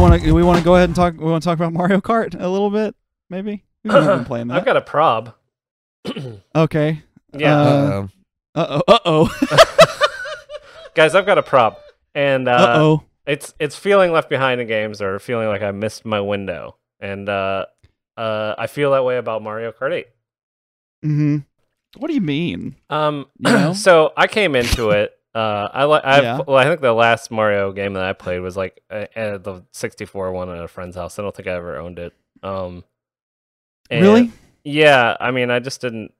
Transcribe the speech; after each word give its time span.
want 0.00 0.20
to? 0.20 0.26
Do 0.26 0.34
we 0.34 0.42
want 0.42 0.58
to 0.58 0.64
go 0.64 0.74
ahead 0.76 0.88
and 0.88 0.96
talk? 0.96 1.14
We 1.16 1.24
want 1.30 1.42
to 1.42 1.46
talk 1.48 1.56
about 1.56 1.72
Mario 1.72 2.00
Kart 2.00 2.34
a 2.40 2.48
little 2.48 2.70
bit, 2.70 2.94
maybe. 3.28 3.64
We've 3.84 3.92
been 3.92 4.24
playing 4.26 4.48
that. 4.48 4.56
I've 4.58 4.64
got 4.64 4.76
a 4.76 4.80
prob. 4.80 5.34
okay. 6.54 7.02
Yeah, 7.32 7.56
Uh, 7.60 8.08
Uh-oh. 8.54 8.82
Uh 8.88 8.98
oh. 9.04 9.34
Uh 9.50 9.56
oh. 9.56 9.96
guys, 10.94 11.14
I've 11.14 11.26
got 11.26 11.38
a 11.38 11.42
prob, 11.42 11.76
and 12.14 12.48
uh, 12.48 12.52
Uh 12.52 12.74
oh. 12.78 13.02
it's 13.26 13.54
it's 13.60 13.76
feeling 13.76 14.12
left 14.12 14.28
behind 14.28 14.60
in 14.60 14.66
games 14.66 15.00
or 15.00 15.18
feeling 15.18 15.48
like 15.48 15.62
I 15.62 15.70
missed 15.70 16.04
my 16.04 16.20
window, 16.20 16.76
and 16.98 17.28
uh, 17.28 17.66
uh, 18.16 18.54
I 18.58 18.66
feel 18.66 18.90
that 18.92 19.04
way 19.04 19.16
about 19.18 19.42
Mario 19.42 19.70
Kart 19.72 19.92
8. 19.92 20.06
Mm-hmm. 21.04 21.36
What 21.96 22.08
do 22.08 22.14
you 22.14 22.20
mean? 22.20 22.76
Um, 22.90 23.26
You 23.38 23.52
know? 23.52 23.72
so 23.74 24.12
I 24.16 24.26
came 24.26 24.54
into 24.56 24.90
it. 24.90 25.12
Uh, 25.34 25.68
I 25.72 25.84
like. 25.84 26.02
Yeah. 26.04 26.40
well, 26.46 26.56
I 26.56 26.64
think 26.64 26.80
the 26.80 26.92
last 26.92 27.30
Mario 27.30 27.72
game 27.72 27.92
that 27.94 28.02
I 28.04 28.12
played 28.12 28.40
was 28.40 28.56
like 28.56 28.80
uh, 28.90 29.06
uh, 29.14 29.38
the 29.38 29.64
64 29.72 30.32
one 30.32 30.48
at 30.50 30.62
a 30.62 30.68
friend's 30.68 30.96
house. 30.96 31.18
I 31.18 31.22
don't 31.22 31.34
think 31.34 31.46
I 31.48 31.52
ever 31.52 31.76
owned 31.78 31.98
it. 31.98 32.12
Um, 32.42 32.84
and- 33.90 34.02
really? 34.02 34.32
Yeah. 34.64 35.16
I 35.20 35.30
mean, 35.30 35.50
I 35.50 35.58
just 35.60 35.80
didn't. 35.80 36.12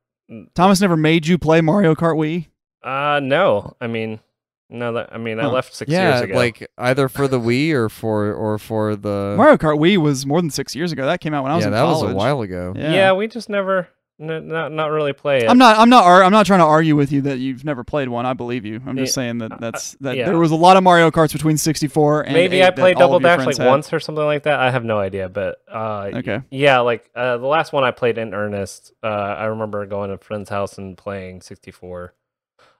Thomas 0.54 0.80
never 0.80 0.96
made 0.96 1.26
you 1.26 1.38
play 1.38 1.60
Mario 1.60 1.94
Kart 1.94 2.16
Wii? 2.16 2.46
Uh, 2.82 3.20
no. 3.20 3.76
I 3.80 3.88
mean, 3.88 4.20
no. 4.68 4.92
That 4.92 5.10
I 5.12 5.18
mean, 5.18 5.40
I 5.40 5.46
left 5.46 5.74
six 5.74 5.90
yeah, 5.90 6.10
years 6.10 6.20
ago. 6.22 6.34
like 6.36 6.66
either 6.78 7.08
for 7.08 7.26
the 7.26 7.40
Wii 7.40 7.72
or 7.72 7.88
for 7.88 8.32
or 8.32 8.58
for 8.58 8.94
the 8.94 9.34
Mario 9.36 9.56
Kart 9.56 9.78
Wii 9.78 9.96
was 9.98 10.24
more 10.24 10.40
than 10.40 10.50
six 10.50 10.76
years 10.76 10.92
ago. 10.92 11.04
That 11.04 11.20
came 11.20 11.34
out 11.34 11.42
when 11.42 11.50
I 11.52 11.56
was 11.56 11.64
yeah, 11.64 11.68
in 11.68 11.72
that 11.72 11.82
college. 11.82 12.04
was 12.04 12.12
a 12.12 12.16
while 12.16 12.40
ago. 12.42 12.72
Yeah. 12.76 12.92
yeah. 12.92 13.12
we 13.12 13.26
just 13.26 13.48
never, 13.48 13.80
n- 13.80 13.86
not 14.20 14.70
not 14.70 14.90
really 14.90 15.12
play 15.14 15.38
it. 15.38 15.48
I'm 15.48 15.56
not. 15.56 15.78
I'm 15.78 15.88
not. 15.88 16.04
I'm 16.04 16.30
not 16.30 16.44
trying 16.44 16.58
to 16.60 16.66
argue 16.66 16.94
with 16.94 17.10
you 17.10 17.22
that 17.22 17.38
you've 17.38 17.64
never 17.64 17.82
played 17.82 18.08
one. 18.08 18.26
I 18.26 18.34
believe 18.34 18.66
you. 18.66 18.80
I'm 18.86 18.96
just 18.96 19.14
saying 19.14 19.38
that 19.38 19.58
that's 19.60 19.92
that 20.00 20.16
yeah. 20.16 20.26
there 20.26 20.38
was 20.38 20.50
a 20.50 20.56
lot 20.56 20.76
of 20.76 20.82
Mario 20.82 21.10
Karts 21.10 21.32
between 21.32 21.56
64 21.56 22.22
and 22.22 22.34
Maybe 22.34 22.62
I 22.62 22.70
played 22.70 22.98
Double 22.98 23.18
Dash 23.18 23.46
like 23.46 23.56
had. 23.56 23.66
once 23.66 23.92
or 23.92 23.98
something 23.98 24.24
like 24.24 24.42
that. 24.42 24.60
I 24.60 24.70
have 24.70 24.84
no 24.84 24.98
idea, 24.98 25.28
but 25.30 25.62
uh, 25.72 26.10
Okay. 26.14 26.42
yeah, 26.50 26.80
like 26.80 27.10
uh, 27.14 27.38
the 27.38 27.46
last 27.46 27.72
one 27.72 27.82
I 27.82 27.90
played 27.92 28.18
in 28.18 28.34
earnest, 28.34 28.92
uh, 29.02 29.06
I 29.06 29.44
remember 29.46 29.86
going 29.86 30.08
to 30.10 30.14
a 30.16 30.18
friend's 30.18 30.50
house 30.50 30.76
and 30.76 30.98
playing 30.98 31.40
64. 31.40 32.14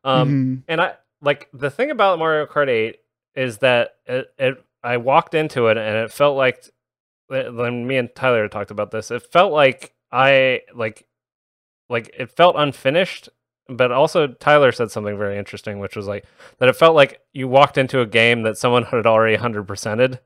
Um, 0.05 0.29
Mhm. 0.31 0.63
and 0.69 0.81
I 0.81 0.95
like 1.23 1.49
the 1.55 1.71
thing 1.71 1.91
about 1.91 2.19
Mario 2.19 2.47
Kart 2.47 2.69
8 2.69 2.99
is 3.35 3.59
that 3.59 3.97
it, 4.07 4.33
it 4.39 4.65
I 4.83 4.99
walked 4.99 5.35
into 5.35 5.69
it 5.69 5.77
and 5.79 5.97
it 5.97 6.13
felt 6.13 6.37
like 6.37 6.65
when 7.29 7.87
me 7.87 7.97
and 7.97 8.15
Tyler 8.15 8.49
talked 8.49 8.71
about 8.71 8.91
this, 8.91 9.11
it 9.11 9.23
felt 9.33 9.53
like 9.53 9.95
I 10.13 10.63
like 10.75 11.07
like 11.91 12.11
it 12.19 12.31
felt 12.31 12.55
unfinished, 12.57 13.29
but 13.69 13.93
also 13.93 14.27
Tyler 14.29 14.73
said 14.73 14.91
something 14.91 15.19
very 15.19 15.37
interesting, 15.37 15.79
which 15.79 15.95
was 15.97 16.07
like 16.07 16.25
that 16.59 16.69
it 16.71 16.77
felt 16.77 16.95
like 16.95 17.21
you 17.35 17.47
walked 17.49 17.77
into 17.77 18.01
a 18.01 18.07
game 18.07 18.43
that 18.45 18.57
someone 18.57 18.85
had 18.85 19.07
already 19.07 19.37
100%ed 19.37 20.21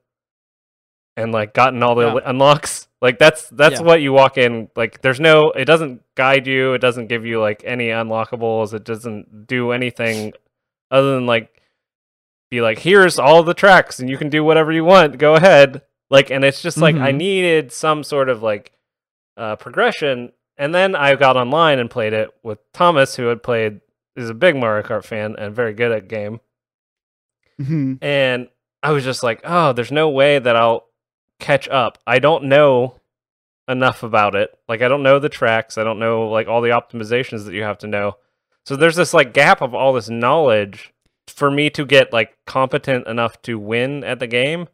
and 1.16 1.32
like 1.32 1.54
gotten 1.54 1.82
all 1.82 1.94
the 1.94 2.06
Yeah. 2.14 2.20
unlocks. 2.26 2.88
Like 3.00 3.18
that's 3.18 3.48
that's 3.50 3.80
Yeah. 3.80 3.86
what 3.86 4.00
you 4.02 4.12
walk 4.12 4.38
in 4.38 4.68
like 4.76 5.02
there's 5.02 5.20
no 5.20 5.50
it 5.52 5.64
doesn't 5.66 6.02
guide 6.14 6.46
you, 6.46 6.72
it 6.74 6.78
doesn't 6.80 7.08
give 7.08 7.26
you 7.26 7.40
like 7.40 7.62
any 7.64 7.88
unlockables, 7.88 8.72
it 8.74 8.84
doesn't 8.84 9.46
do 9.46 9.72
anything 9.72 10.32
other 10.90 11.14
than 11.14 11.26
like 11.26 11.60
be 12.50 12.60
like 12.60 12.78
here's 12.80 13.18
all 13.18 13.42
the 13.42 13.54
tracks 13.54 14.00
and 14.00 14.08
you 14.10 14.16
can 14.16 14.28
do 14.30 14.44
whatever 14.44 14.72
you 14.72 14.84
want. 14.84 15.18
Go 15.18 15.34
ahead. 15.34 15.82
Like 16.10 16.30
and 16.30 16.44
it's 16.44 16.62
just 16.62 16.78
like 16.78 16.96
I 16.96 17.12
Mhm. 17.12 17.16
needed 17.16 17.72
some 17.72 18.04
sort 18.04 18.28
of 18.28 18.42
like 18.42 18.72
uh 19.36 19.56
progression 19.56 20.32
and 20.56 20.74
then 20.74 20.94
I 20.94 21.14
got 21.16 21.36
online 21.36 21.78
and 21.78 21.90
played 21.90 22.12
it 22.12 22.30
with 22.42 22.58
Thomas 22.72 23.16
who 23.16 23.26
had 23.26 23.42
played 23.42 23.80
is 24.16 24.30
a 24.30 24.34
big 24.34 24.56
Mario 24.56 24.82
Kart 24.86 25.04
fan 25.04 25.34
and 25.38 25.54
very 25.54 25.72
good 25.74 25.90
at 25.92 26.08
game 26.08 26.40
Mhm. 27.60 27.98
and 28.02 28.48
I 28.82 28.90
was 28.92 29.04
just 29.04 29.22
like, 29.22 29.40
oh, 29.44 29.72
there's 29.72 29.92
no 29.92 30.10
way 30.10 30.38
that 30.38 30.56
I'll 30.56 30.86
catch 31.40 31.68
up. 31.68 31.98
I 32.06 32.18
don't 32.18 32.44
know 32.44 32.96
enough 33.68 34.02
about 34.02 34.34
it. 34.34 34.50
Like 34.68 34.82
I 34.82 34.88
don't 34.88 35.02
know 35.02 35.18
the 35.18 35.28
tracks. 35.28 35.78
I 35.78 35.84
don't 35.84 35.98
know 35.98 36.28
like 36.28 36.48
all 36.48 36.60
the 36.60 36.70
optimizations 36.70 37.44
that 37.46 37.54
you 37.54 37.62
have 37.62 37.78
to 37.78 37.86
know. 37.86 38.16
So 38.66 38.76
there's 38.76 38.96
this 38.96 39.14
like 39.14 39.32
gap 39.32 39.62
of 39.62 39.74
all 39.74 39.92
this 39.92 40.08
knowledge 40.10 40.92
for 41.28 41.50
me 41.50 41.70
to 41.70 41.86
get 41.86 42.12
like 42.12 42.36
competent 42.46 43.06
enough 43.06 43.40
to 43.42 43.58
win 43.58 44.04
at 44.04 44.18
the 44.18 44.26
game 44.26 44.68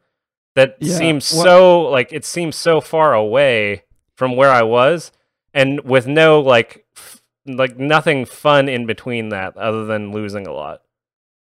that 0.56 0.76
Yeah, 0.80 0.96
seems 0.96 1.32
what- 1.32 1.44
so 1.44 1.82
like 1.82 2.12
it 2.12 2.24
seems 2.24 2.56
so 2.56 2.80
far 2.80 3.14
away 3.14 3.84
from 4.16 4.34
where 4.36 4.50
I 4.50 4.62
was 4.62 5.12
and 5.54 5.80
with 5.84 6.06
no 6.06 6.40
like 6.40 6.84
f- 6.96 7.20
like 7.46 7.78
nothing 7.78 8.24
fun 8.26 8.68
in 8.68 8.86
between 8.86 9.30
that 9.30 9.56
other 9.56 9.84
than 9.86 10.12
losing 10.12 10.46
a 10.46 10.52
lot. 10.52 10.82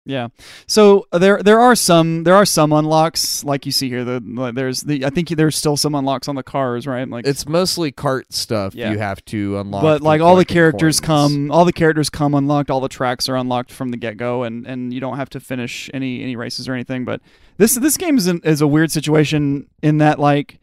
Yeah. 0.05 0.29
So 0.67 1.07
uh, 1.13 1.19
there 1.19 1.43
there 1.43 1.61
are 1.61 1.75
some 1.75 2.25
there 2.25 2.35
are 2.35 2.47
some 2.47 2.73
unlocks 2.73 3.45
like 3.45 3.67
you 3.67 3.73
see 3.73 3.91
here. 3.91 4.05
The 4.05 4.21
like, 4.25 4.55
there's 4.55 4.81
the 4.81 5.05
I 5.05 5.11
think 5.11 5.29
there's 5.29 5.55
still 5.55 5.77
some 5.77 5.95
unlocks 5.95 6.29
on 6.29 6.35
the 6.35 6.43
cars, 6.43 6.87
right? 6.87 7.07
Like 7.07 7.27
It's 7.27 7.47
mostly 7.47 7.93
cart 7.93 8.33
stuff 8.33 8.75
Yeah. 8.75 8.91
you 8.91 8.99
have 8.99 9.23
to 9.27 9.59
unlock. 9.59 9.83
but 9.83 10.01
like 10.01 10.23
all 10.23 10.35
the 10.37 10.47
characters 10.47 10.99
coins. 10.99 11.07
come 11.35 11.51
all 11.51 11.67
the 11.67 11.75
characters 11.75 12.09
come 12.09 12.33
unlocked 12.35 12.71
all 12.71 12.81
the 12.81 12.89
tracks 12.89 13.29
are 13.29 13.37
unlocked 13.37 13.71
from 13.71 13.91
the 13.91 13.99
get-go 13.99 14.45
and 14.45 14.67
and 14.67 14.95
you 14.95 15.01
don't 15.01 15.17
have 15.19 15.29
to 15.31 15.41
finish 15.41 15.91
any 15.93 16.23
any 16.23 16.37
races 16.37 16.69
or 16.69 16.73
anything 16.73 17.05
but 17.05 17.21
this 17.59 17.75
this 17.75 17.99
game 17.99 18.17
is 18.17 18.29
an, 18.29 18.41
is 18.45 18.63
a 18.63 18.67
weird 18.67 18.91
situation 18.91 19.69
in 19.83 19.99
that 19.99 20.19
like 20.19 20.59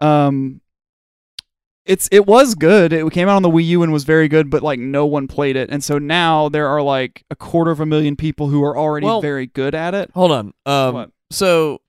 um 0.00 0.60
it's 1.86 2.08
it 2.10 2.26
was 2.26 2.54
good 2.54 2.92
it 2.92 3.10
came 3.12 3.28
out 3.28 3.36
on 3.36 3.42
the 3.42 3.50
Wii 3.50 3.66
U 3.66 3.82
and 3.82 3.92
was 3.92 4.04
very 4.04 4.28
good 4.28 4.50
but 4.50 4.62
like 4.62 4.78
no 4.78 5.06
one 5.06 5.28
played 5.28 5.56
it 5.56 5.68
and 5.70 5.82
so 5.84 5.98
now 5.98 6.48
there 6.48 6.66
are 6.66 6.82
like 6.82 7.24
a 7.30 7.36
quarter 7.36 7.70
of 7.70 7.80
a 7.80 7.86
million 7.86 8.16
people 8.16 8.48
who 8.48 8.62
are 8.64 8.76
already 8.76 9.06
Well- 9.06 9.20
very 9.20 9.46
good 9.46 9.74
at 9.74 9.94
it 9.94 10.10
Hold 10.14 10.32
on. 10.32 10.54
Um, 10.66 10.94
What? 10.94 11.10
So 11.30 11.80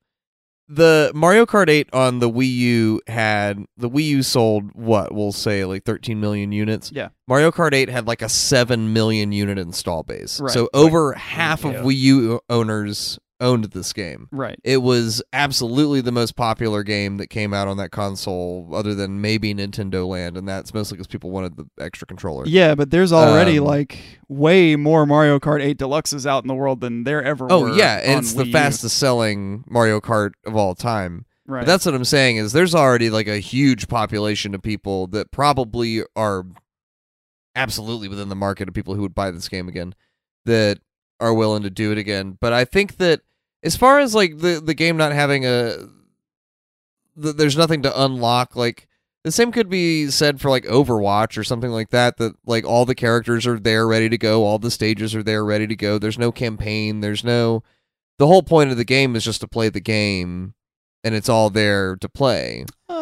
the 0.68 1.12
Mario 1.14 1.46
Kart 1.46 1.70
8 1.70 1.90
on 1.94 2.20
the 2.20 2.30
Wii 2.30 2.52
U 2.52 3.02
had 3.08 3.66
the 3.78 3.90
Wii 3.90 4.06
U 4.06 4.24
sold 4.24 4.72
what 4.74 5.14
we'll 5.14 5.32
say 5.32 5.64
like 5.66 5.84
13 5.84 6.20
million 6.20 6.52
units. 6.52 6.92
Yeah. 6.92 7.10
Mario 7.28 7.52
Kart 7.52 7.74
8 7.74 7.90
had 7.90 8.08
like 8.08 8.22
a 8.24 8.30
7 8.30 8.92
million 8.92 9.32
unit 9.32 9.60
install 9.60 10.02
base. 10.04 10.40
Right. 10.40 10.52
So 10.52 10.70
over 10.74 11.14
half 11.14 11.64
yeah. 11.64 11.72
of 11.72 11.86
Wii 11.86 11.98
U 11.98 12.40
owners 12.50 13.20
owned 13.42 13.66
this 13.66 13.92
game. 13.94 14.30
right 14.32 14.58
It 14.64 14.78
was 14.78 15.22
absolutely 15.34 16.02
the 16.02 16.12
most 16.12 16.36
popular 16.36 16.84
game 16.84 17.18
that 17.18 17.28
came 17.28 17.54
out 17.54 17.68
on 17.68 17.78
that 17.78 17.92
console, 17.92 18.70
other 18.74 18.96
than 18.96 19.20
maybe 19.22 19.54
Nintendo 19.54 20.08
Land, 20.08 20.38
and 20.38 20.48
that's 20.48 20.74
mostly 20.74 20.96
because 20.96 21.08
people 21.08 21.32
wanted 21.32 21.58
the 21.58 21.66
extra 21.80 22.08
controller. 22.08 22.46
yeah 22.48 22.76
but 22.76 22.92
there's 22.92 23.12
already 23.12 23.60
Um, 23.60 23.66
like 23.66 24.00
way 24.30 24.76
more 24.76 25.06
Mario 25.06 25.40
Kart 25.40 25.62
8 25.62 25.78
Deluxes 25.78 26.26
out 26.26 26.44
in 26.44 26.48
the 26.48 26.56
world 26.56 26.80
than 26.82 27.04
there 27.04 27.24
ever 27.24 27.48
Oh 27.50 27.62
were 27.64 27.74
yeah, 27.76 27.98
it's 27.98 28.34
the 28.34 28.46
U. 28.46 28.52
fastest 28.52 28.98
selling 28.98 29.64
Mario 29.70 30.00
Kart 30.00 30.32
of 30.46 30.56
all 30.56 30.74
time. 30.76 31.26
right 31.46 31.62
But 31.62 31.68
that's 31.68 31.86
what 31.86 31.94
I'm 31.96 32.06
saying 32.06 32.38
is 32.38 32.54
there's 32.54 32.74
already 32.74 33.10
like 33.10 33.28
a 33.28 33.40
huge 33.40 33.88
population 33.88 34.56
of 34.56 34.62
people 34.62 35.08
that 35.08 35.32
probably 35.32 36.04
are 36.16 36.46
absolutely 37.56 38.08
within 38.08 38.30
the 38.30 38.36
market 38.36 38.68
of 38.68 38.74
people 38.74 38.96
who 38.96 39.02
would 39.02 39.16
buy 39.16 39.32
this 39.32 39.48
game 39.50 39.68
again 39.68 39.94
that 40.46 40.80
are 41.20 41.34
willing 41.34 41.64
to 41.64 41.70
do 41.70 41.92
it 41.92 41.98
again. 41.98 42.38
But 42.42 42.54
I 42.54 42.66
think 42.66 42.98
that 42.98 43.22
as 43.64 43.76
far 43.76 44.00
as 44.00 44.14
like 44.16 44.40
the 44.40 44.62
the 44.64 44.74
game 44.74 44.98
not 44.98 45.12
having 45.12 45.46
a 45.46 45.78
th- 47.22 47.36
there's 47.36 47.58
nothing 47.58 47.82
to 47.84 48.04
unlock 48.04 48.56
like 48.56 48.88
the 49.24 49.32
same 49.32 49.52
could 49.52 49.70
be 49.70 50.08
said 50.12 50.40
for 50.40 50.50
like 50.52 50.66
Overwatch 50.66 51.38
or 51.38 51.44
something 51.44 51.72
like 51.72 51.90
that 51.90 52.18
that 52.18 52.34
like 52.46 52.64
all 52.66 52.86
the 52.86 52.94
characters 52.96 53.48
are 53.48 53.60
there 53.60 53.88
ready 53.88 54.08
to 54.10 54.18
go, 54.18 54.44
all 54.44 54.60
the 54.60 54.70
stages 54.70 55.16
are 55.16 55.24
there 55.24 55.44
ready 55.44 55.66
to 55.68 55.76
go. 55.76 55.98
There's 55.98 56.20
no 56.20 56.32
campaign, 56.32 57.00
there's 57.00 57.24
no 57.24 57.64
the 58.20 58.28
whole 58.28 58.44
point 58.44 58.72
of 58.72 58.78
the 58.78 58.86
game 58.86 59.16
is 59.16 59.24
just 59.26 59.42
to 59.42 59.48
play 59.48 59.70
the 59.70 59.82
game 59.82 60.54
and 61.04 61.14
it's 61.16 61.28
all 61.30 61.50
there 61.50 61.96
to 61.98 62.08
play. 62.10 62.66
Uh, 62.90 62.94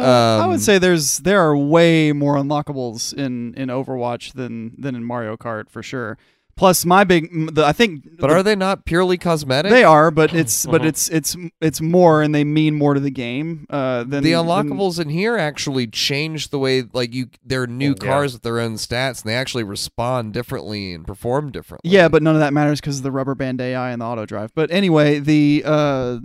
I 0.00 0.44
Um, 0.44 0.50
would 0.50 0.60
say 0.60 0.78
there's 0.78 1.18
there 1.18 1.40
are 1.40 1.56
way 1.56 2.12
more 2.12 2.36
unlockables 2.36 3.12
in 3.14 3.54
in 3.54 3.68
Overwatch 3.68 4.32
than 4.34 4.74
than 4.80 4.94
in 4.94 5.04
Mario 5.04 5.36
Kart 5.36 5.68
for 5.70 5.82
sure. 5.82 6.18
Plus, 6.56 6.84
my 6.84 7.04
big, 7.04 7.54
the, 7.54 7.64
I 7.64 7.72
think, 7.72 8.04
But 8.18 8.28
the- 8.28 8.34
are 8.34 8.42
they 8.42 8.54
not 8.54 8.84
purely 8.84 9.16
cosmetic? 9.16 9.70
they 9.70 9.82
are, 9.82 10.10
but 10.10 10.34
it's 10.34 10.66
but 10.66 10.82
Mhm. 10.82 10.86
it's 10.86 11.08
it's 11.08 11.36
it's 11.62 11.80
more, 11.80 12.20
and 12.20 12.34
they 12.34 12.44
mean 12.44 12.74
more 12.74 12.92
to 12.92 13.00
the 13.00 13.10
game 13.10 13.66
uh, 13.70 14.04
than 14.04 14.22
the 14.22 14.32
than- 14.32 14.44
unlockables 14.44 15.00
in 15.00 15.08
here 15.08 15.38
actually 15.38 15.86
change 15.86 16.50
the 16.50 16.58
way 16.58 16.84
like 16.92 17.14
you 17.14 17.28
they're 17.46 17.66
new 17.66 17.94
Yeah. 18.00 18.06
cars 18.08 18.34
with 18.34 18.42
their 18.42 18.60
own 18.60 18.74
stats 18.74 19.22
and 19.22 19.30
they 19.30 19.36
actually 19.36 19.64
respond 19.64 20.34
differently 20.34 20.92
and 20.92 21.06
perform 21.06 21.50
differently. 21.50 21.90
Yeah, 21.90 22.08
but 22.08 22.22
none 22.22 22.34
of 22.34 22.40
that 22.40 22.52
matters 22.52 22.80
because 22.80 22.98
of 22.98 23.04
the 23.04 23.12
rubber 23.12 23.34
band 23.34 23.60
AI 23.62 23.90
and 23.90 24.02
the 24.02 24.06
auto 24.06 24.26
drive. 24.26 24.50
But 24.54 24.70
anyway, 24.70 25.18
the 25.18 25.62
uh, 25.64 26.18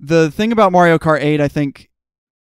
the 0.00 0.30
thing 0.32 0.50
about 0.50 0.72
Mario 0.72 0.98
Kart 0.98 1.22
8, 1.22 1.40
I 1.40 1.48
think, 1.48 1.89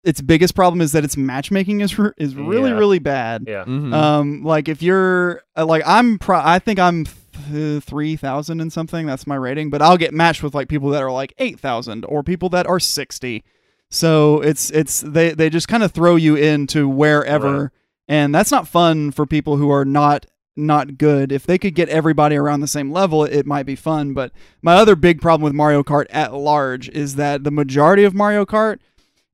its 0.09 0.21
biggest 0.21 0.55
problem 0.55 0.81
is 0.81 0.93
that 0.93 1.05
its 1.05 1.17
matchmaking 1.17 1.81
is 1.81 1.99
r- 1.99 2.15
is 2.17 2.35
really 2.35 2.71
Yeah. 2.71 2.77
really 2.79 2.99
bad. 2.99 3.45
Yeah. 3.47 3.65
Mhm. 3.65 3.93
Um, 3.93 4.43
like 4.45 4.69
if 4.69 4.83
you're 4.83 5.43
uh, 5.57 5.67
like 5.67 5.83
I'm, 5.87 6.19
pro- 6.19 6.41
I 6.43 6.59
think 6.59 6.79
I'm 6.79 7.05
th- 7.05 7.83
three 7.85 8.17
thousand 8.17 8.61
and 8.61 8.73
something. 8.73 9.07
That's 9.07 9.27
my 9.27 9.37
rating. 9.37 9.71
But 9.71 9.83
I'll 9.83 9.97
get 9.99 10.13
matched 10.15 10.43
with 10.43 10.55
like 10.55 10.69
people 10.69 10.91
that 10.91 11.03
are 11.03 11.13
like 11.13 11.33
eight 11.39 11.61
thousand 11.61 12.05
or 12.09 12.23
people 12.23 12.49
that 12.51 12.67
are 12.67 12.81
sixty. 12.81 13.45
So 13.91 14.41
it's 14.43 14.71
it's 14.71 15.01
they 15.01 15.31
they 15.33 15.49
just 15.51 15.69
kind 15.69 15.83
of 15.83 15.93
throw 15.93 16.17
you 16.17 16.37
into 16.37 16.89
wherever, 16.89 17.61
Right. 17.63 17.71
and 18.09 18.35
that's 18.35 18.51
not 18.51 18.69
fun 18.69 19.11
for 19.13 19.25
people 19.27 19.57
who 19.57 19.71
are 19.71 19.85
not 19.85 20.27
not 20.57 20.99
good. 20.99 21.31
If 21.33 21.47
they 21.47 21.57
could 21.57 21.75
get 21.75 21.89
everybody 21.89 22.35
around 22.37 22.61
the 22.61 22.67
same 22.67 22.91
level, 22.91 23.25
it 23.25 23.47
might 23.47 23.65
be 23.65 23.77
fun. 23.77 24.13
But 24.13 24.33
my 24.61 24.75
other 24.75 24.97
big 24.97 25.21
problem 25.21 25.43
with 25.45 25.55
Mario 25.55 25.83
Kart 25.85 26.07
at 26.11 26.35
large 26.35 26.89
is 26.91 27.15
that 27.15 27.45
the 27.45 27.51
majority 27.53 28.05
of 28.05 28.13
Mario 28.13 28.45
Kart 28.45 28.79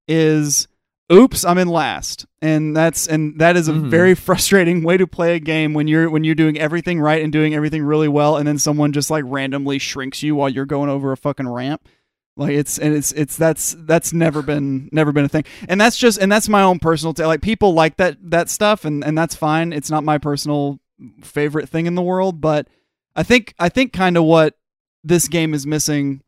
is 0.09 0.69
oops 1.13 1.45
i'm 1.45 1.59
in 1.59 1.69
last. 1.69 2.27
And 2.43 2.77
that's 2.77 3.07
and 3.07 3.39
that 3.39 3.57
is 3.57 3.69
a 3.69 3.73
Mhm. 3.73 3.89
very 3.91 4.15
frustrating 4.27 4.83
way 4.85 4.97
to 4.97 5.07
play 5.07 5.35
a 5.35 5.41
game 5.41 5.73
when 5.75 5.89
you're 5.89 6.11
when 6.11 6.25
you're 6.25 6.35
doing 6.35 6.59
everything 6.59 7.01
right 7.01 7.23
and 7.23 7.33
doing 7.33 7.55
everything 7.55 7.83
really 7.85 8.09
well 8.09 8.37
and 8.37 8.47
then 8.47 8.59
someone 8.59 8.93
just 8.93 9.11
like 9.11 9.25
randomly 9.27 9.79
shrinks 9.79 10.23
you 10.23 10.35
while 10.35 10.49
you're 10.49 10.67
going 10.67 10.91
over 10.91 11.13
a 11.13 11.17
fucking 11.17 11.49
ramp. 11.49 11.89
Like 12.37 12.53
it's 12.53 12.79
and 12.79 12.95
it's 12.95 13.13
it's 13.13 13.37
that's 13.37 13.77
that's 13.81 14.13
never 14.13 14.43
been 14.43 14.89
never 14.93 15.13
been 15.13 15.25
a 15.25 15.29
thing. 15.29 15.45
And 15.69 15.81
that's 15.81 15.97
just 15.97 16.19
and 16.19 16.31
that's 16.33 16.49
my 16.49 16.63
own 16.63 16.79
personal 16.81 17.15
t- 17.15 17.25
like 17.25 17.41
people 17.43 17.73
like 17.75 17.97
that 17.99 18.17
that 18.31 18.49
stuff 18.51 18.85
and 18.85 19.05
and 19.05 19.17
that's 19.17 19.35
fine. 19.37 19.73
It's 19.73 19.91
not 19.91 20.05
my 20.05 20.19
personal 20.19 20.81
favorite 21.23 21.69
thing 21.69 21.87
in 21.87 21.97
the 21.97 22.03
world 22.03 22.41
but 22.41 22.69
i 23.17 23.23
think 23.25 23.53
i 23.59 23.69
think 23.69 23.93
kind 23.93 24.17
of 24.17 24.23
what 24.23 24.55
this 25.03 25.27
game 25.27 25.53
is 25.53 25.67
missing 25.67 26.23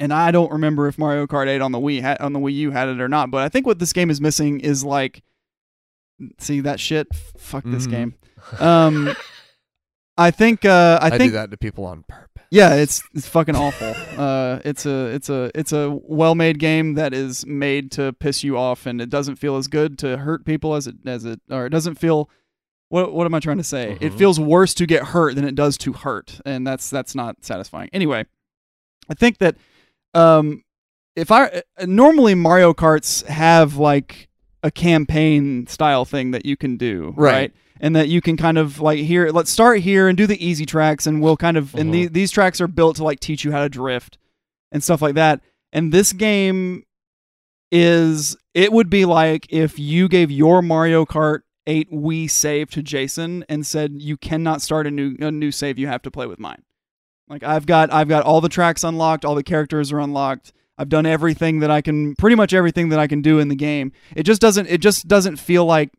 and 0.00 0.12
I 0.12 0.30
don't 0.30 0.50
remember 0.52 0.86
if 0.88 0.98
Mario 0.98 1.26
Kart 1.26 1.48
8 1.48 1.60
on 1.60 1.72
the 1.72 1.78
Wii 1.78 2.00
had, 2.00 2.18
on 2.20 2.32
the 2.32 2.38
Wii 2.38 2.54
U 2.54 2.70
had 2.70 2.88
it 2.88 3.00
or 3.00 3.08
not, 3.08 3.30
but 3.30 3.42
I 3.42 3.48
think 3.48 3.66
what 3.66 3.78
this 3.78 3.92
game 3.92 4.10
is 4.10 4.20
missing 4.20 4.60
is 4.60 4.84
like 4.84 5.22
see 6.38 6.60
that 6.60 6.80
shit 6.80 7.06
fuck 7.38 7.64
this 7.64 7.86
Mhm. 7.86 7.90
game. 7.90 8.14
Um 8.58 9.10
I 10.16 10.30
think 10.32 10.64
uh 10.64 10.98
I, 11.00 11.06
I, 11.06 11.10
think 11.10 11.30
do 11.32 11.36
that 11.38 11.50
to 11.52 11.56
people 11.56 11.84
on 11.84 12.02
purpose. 12.08 12.44
yeah, 12.50 12.74
it's 12.74 13.02
it's 13.14 13.28
fucking 13.28 13.54
awful. 13.54 13.94
Uh 14.20 14.58
it's 14.64 14.84
a 14.84 15.06
it's 15.14 15.28
a 15.28 15.50
it's 15.54 15.72
a 15.72 15.90
well-made 16.02 16.58
game 16.58 16.94
that 16.94 17.14
is 17.14 17.46
made 17.46 17.92
to 17.92 18.12
piss 18.14 18.42
you 18.42 18.56
off 18.58 18.84
and 18.86 19.00
it 19.00 19.10
doesn't 19.10 19.36
feel 19.36 19.56
as 19.56 19.68
good 19.68 19.96
to 20.00 20.16
hurt 20.18 20.44
people 20.44 20.74
as 20.74 20.86
it 20.88 20.96
as 21.06 21.24
it 21.24 21.40
or 21.50 21.66
it 21.66 21.70
doesn't 21.70 21.96
feel 21.96 22.28
what 22.88 23.12
what 23.12 23.26
am 23.26 23.34
I 23.34 23.38
trying 23.40 23.58
to 23.58 23.64
say? 23.64 23.96
It 24.00 24.12
Mhm. 24.12 24.18
feels 24.18 24.40
worse 24.40 24.74
to 24.74 24.86
get 24.86 25.04
hurt 25.08 25.34
than 25.36 25.44
it 25.44 25.54
does 25.54 25.76
to 25.78 25.92
hurt, 25.92 26.40
and 26.46 26.66
that's 26.66 26.88
that's 26.90 27.14
not 27.14 27.44
satisfying. 27.44 27.90
Anyway, 27.92 28.24
I 29.10 29.14
think 29.14 29.38
that 29.38 29.56
um 30.14 30.62
if 31.16 31.30
I 31.32 31.46
uh, 31.46 31.86
normally 31.86 32.34
Mario 32.34 32.72
Karts 32.72 33.26
have 33.26 33.76
like 33.76 34.28
a 34.62 34.70
campaign 34.70 35.66
style 35.66 36.04
thing 36.04 36.30
that 36.32 36.46
you 36.46 36.56
can 36.56 36.76
do, 36.76 37.12
Right. 37.16 37.32
right? 37.32 37.52
And 37.80 37.94
that 37.96 38.08
you 38.08 38.20
can 38.20 38.36
kind 38.36 38.58
of 38.58 38.80
like 38.80 38.98
here, 39.00 39.28
let's 39.30 39.50
start 39.52 39.80
here 39.80 40.08
and 40.08 40.16
do 40.18 40.26
the 40.26 40.44
easy 40.44 40.66
tracks, 40.66 41.06
and 41.06 41.20
we'll 41.22 41.36
kind 41.36 41.56
of 41.56 41.74
and 41.74 41.90
Mhm. 41.90 41.92
the, 41.92 42.06
these 42.08 42.30
tracks 42.32 42.60
are 42.60 42.66
built 42.68 42.96
to 42.96 43.04
like 43.04 43.20
teach 43.20 43.44
you 43.44 43.52
how 43.52 43.62
to 43.62 43.68
drift 43.68 44.18
and 44.72 44.82
stuff 44.82 45.00
like 45.02 45.14
that. 45.14 45.40
And 45.72 45.92
this 45.92 46.12
game 46.12 46.82
is 47.70 48.36
it 48.54 48.72
would 48.72 48.88
be 48.90 49.04
like 49.04 49.46
if 49.50 49.78
you 49.78 50.08
gave 50.08 50.30
your 50.30 50.62
Mario 50.62 51.04
Kart 51.04 51.40
8 51.66 51.90
Wii 51.92 52.30
save 52.30 52.70
to 52.70 52.82
Jason 52.82 53.44
and 53.48 53.66
said 53.66 53.92
you 53.96 54.16
cannot 54.16 54.62
start 54.62 54.86
a 54.86 54.90
new 54.90 55.16
a 55.20 55.30
new 55.30 55.52
save, 55.52 55.78
you 55.78 55.86
have 55.86 56.02
to 56.02 56.10
play 56.10 56.26
with 56.26 56.38
mine. 56.38 56.62
Like 57.28 57.42
I've 57.42 57.66
got 57.66 57.92
I've 57.92 58.08
got 58.08 58.24
all 58.24 58.40
the 58.40 58.48
tracks 58.48 58.84
unlocked, 58.84 59.24
all 59.24 59.34
the 59.34 59.42
characters 59.42 59.92
are 59.92 60.00
unlocked. 60.00 60.52
I've 60.78 60.88
done 60.88 61.06
everything 61.06 61.58
that 61.60 61.70
I 61.70 61.80
can 61.80 62.14
pretty 62.16 62.36
much 62.36 62.54
everything 62.54 62.88
that 62.90 62.98
I 62.98 63.06
can 63.06 63.20
do 63.20 63.38
in 63.38 63.48
the 63.48 63.56
game. 63.56 63.92
It 64.14 64.22
just 64.22 64.40
doesn't 64.40 64.68
it 64.68 64.78
just 64.80 65.08
doesn't 65.08 65.36
feel 65.36 65.64
like 65.64 65.90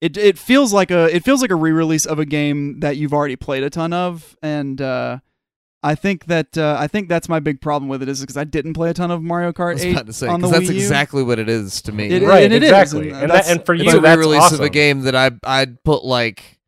it 0.00 0.16
it 0.16 0.38
feels 0.38 0.72
like 0.72 0.90
a 0.90 1.14
it 1.14 1.24
feels 1.24 1.42
like 1.42 1.50
a 1.50 1.56
re-release 1.56 2.06
of 2.06 2.18
a 2.18 2.24
game 2.24 2.80
that 2.80 2.96
you've 2.96 3.12
already 3.12 3.36
played 3.36 3.62
a 3.62 3.70
ton 3.70 3.92
of 3.92 4.36
and 4.42 4.80
uh 4.80 5.18
I 5.82 5.94
think 5.94 6.26
that 6.26 6.58
uh, 6.58 6.76
I 6.78 6.88
think 6.88 7.08
that's 7.08 7.26
my 7.26 7.40
big 7.40 7.62
problem 7.62 7.88
with 7.88 8.02
it 8.02 8.08
is 8.10 8.20
because 8.20 8.36
I 8.36 8.44
didn't 8.44 8.74
play 8.74 8.90
a 8.90 8.94
ton 8.94 9.10
of 9.10 9.22
Mario 9.22 9.48
I 9.48 9.52
Kart 9.52 9.72
was 9.74 9.84
8 9.84 9.92
about 9.92 10.06
to 10.08 10.12
say 10.12 10.28
on 10.28 10.40
the 10.42 10.48
because 10.48 10.60
that's 10.60 10.70
Wii 10.70 10.74
U. 10.74 10.80
exactly 10.82 11.22
what 11.22 11.38
it 11.38 11.48
is 11.48 11.80
to 11.82 11.92
me. 11.92 12.08
It- 12.10 12.22
right, 12.22 12.44
and 12.44 12.52
it 12.52 12.62
is, 12.62 12.68
exactly. 12.68 13.08
and 13.08 13.22
and, 13.22 13.30
that's- 13.30 13.46
that, 13.46 13.56
and 13.56 13.64
for 13.64 13.74
it's 13.74 13.94
a 13.94 13.98
that's 14.00 14.18
re-release 14.18 14.42
awesome. 14.42 14.60
of 14.60 14.66
a 14.66 14.68
game 14.68 15.00
that 15.02 15.16
I 15.16 15.30
I'd 15.42 15.82
put 15.82 16.04
like 16.04 16.58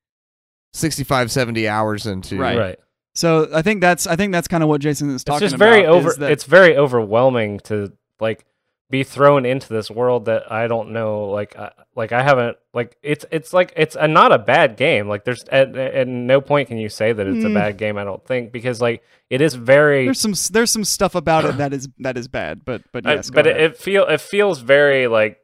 65, 0.73 1.31
70 1.31 1.69
hours 1.69 2.07
into. 2.07 2.39
Right. 2.39 2.59
Right. 2.59 2.79
So 3.15 3.49
I 3.53 3.63
think 3.63 3.81
that's 3.81 4.07
I 4.07 4.17
think 4.17 4.33
that's 4.33 4.49
kind 4.49 4.63
of 4.63 4.69
what 4.69 4.81
Jason 4.81 5.11
is 5.15 5.23
talking 5.25 5.45
It's 5.45 5.53
just 5.53 5.59
very 5.59 5.85
about. 5.85 5.95
over. 5.95 6.25
It's 6.31 6.45
very 6.45 6.77
overwhelming 6.77 7.61
to 7.65 7.93
like 8.21 8.45
be 8.91 9.05
thrown 9.05 9.47
into 9.47 9.69
this 9.73 9.91
world 9.91 10.27
that 10.27 10.51
I 10.53 10.67
don't 10.67 10.91
know. 10.93 11.25
Like, 11.31 11.57
I, 11.57 11.73
like 11.97 12.13
I 12.13 12.23
haven't. 12.23 12.59
Like, 12.75 12.97
it's 13.03 13.25
it's 13.31 13.53
like 13.55 13.73
it's 13.77 13.97
a, 13.99 14.07
not 14.09 14.33
a 14.33 14.39
bad 14.39 14.77
game. 14.77 15.09
Like, 15.09 15.25
there's 15.25 15.45
at, 15.45 15.75
at 15.77 16.09
no 16.09 16.41
point 16.43 16.69
can 16.69 16.77
you 16.79 16.89
say 16.91 17.13
that 17.13 17.27
it's 17.27 17.45
Mm. 17.45 17.51
a 17.51 17.55
bad 17.55 17.77
game. 17.79 17.97
I 17.99 18.05
don't 18.05 18.25
think 18.27 18.53
because 18.53 18.81
like 18.81 19.03
it 19.31 19.41
is 19.41 19.55
very. 19.55 20.05
there's 20.07 20.21
some 20.21 20.35
there's 20.53 20.71
some 20.71 20.85
stuff 20.85 21.15
about 21.15 21.45
it 21.45 21.57
that 21.59 21.73
is 21.73 21.89
that 22.01 22.17
is 22.19 22.29
bad, 22.29 22.65
but 22.65 22.83
but 22.93 23.07
I- 23.07 23.15
yes, 23.15 23.31
go 23.31 23.37
but 23.37 23.47
it, 23.47 23.57
ahead. 23.57 23.71
it 23.73 23.77
feel 23.79 24.07
it 24.07 24.21
feels 24.23 24.61
very 24.61 25.07
like 25.07 25.39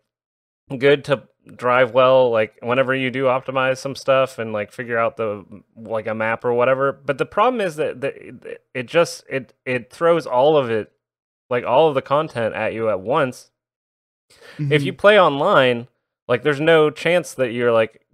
good 0.79 1.05
to 1.06 1.23
drive 1.56 1.92
well 1.92 2.30
like 2.30 2.58
whenever 2.62 2.94
you 2.94 3.10
do 3.10 3.24
optimize 3.24 3.78
some 3.78 3.94
stuff 3.94 4.38
and 4.38 4.52
like 4.52 4.70
figure 4.72 4.98
out 4.98 5.16
the 5.16 5.44
like 5.76 6.06
a 6.06 6.14
map 6.14 6.44
or 6.44 6.52
whatever 6.52 6.92
but 6.92 7.16
the 7.18 7.24
problem 7.26 7.60
is 7.60 7.76
that 7.76 8.00
the, 8.00 8.58
it 8.74 8.86
just 8.86 9.24
it 9.30 9.54
it 9.64 9.90
throws 9.92 10.26
all 10.26 10.56
of 10.56 10.68
it 10.70 10.92
like 11.48 11.64
all 11.64 11.88
of 11.88 11.94
the 11.94 12.02
content 12.02 12.54
at 12.54 12.74
you 12.74 12.90
at 12.90 13.00
once 13.00 13.50
if 14.58 14.82
Mhm. 14.82 14.84
you 14.84 14.92
play 14.92 15.18
online 15.18 15.88
like 16.28 16.42
there's 16.42 16.60
no 16.60 16.90
chance 16.90 17.32
that 17.34 17.52
you're 17.52 17.72
like 17.72 18.04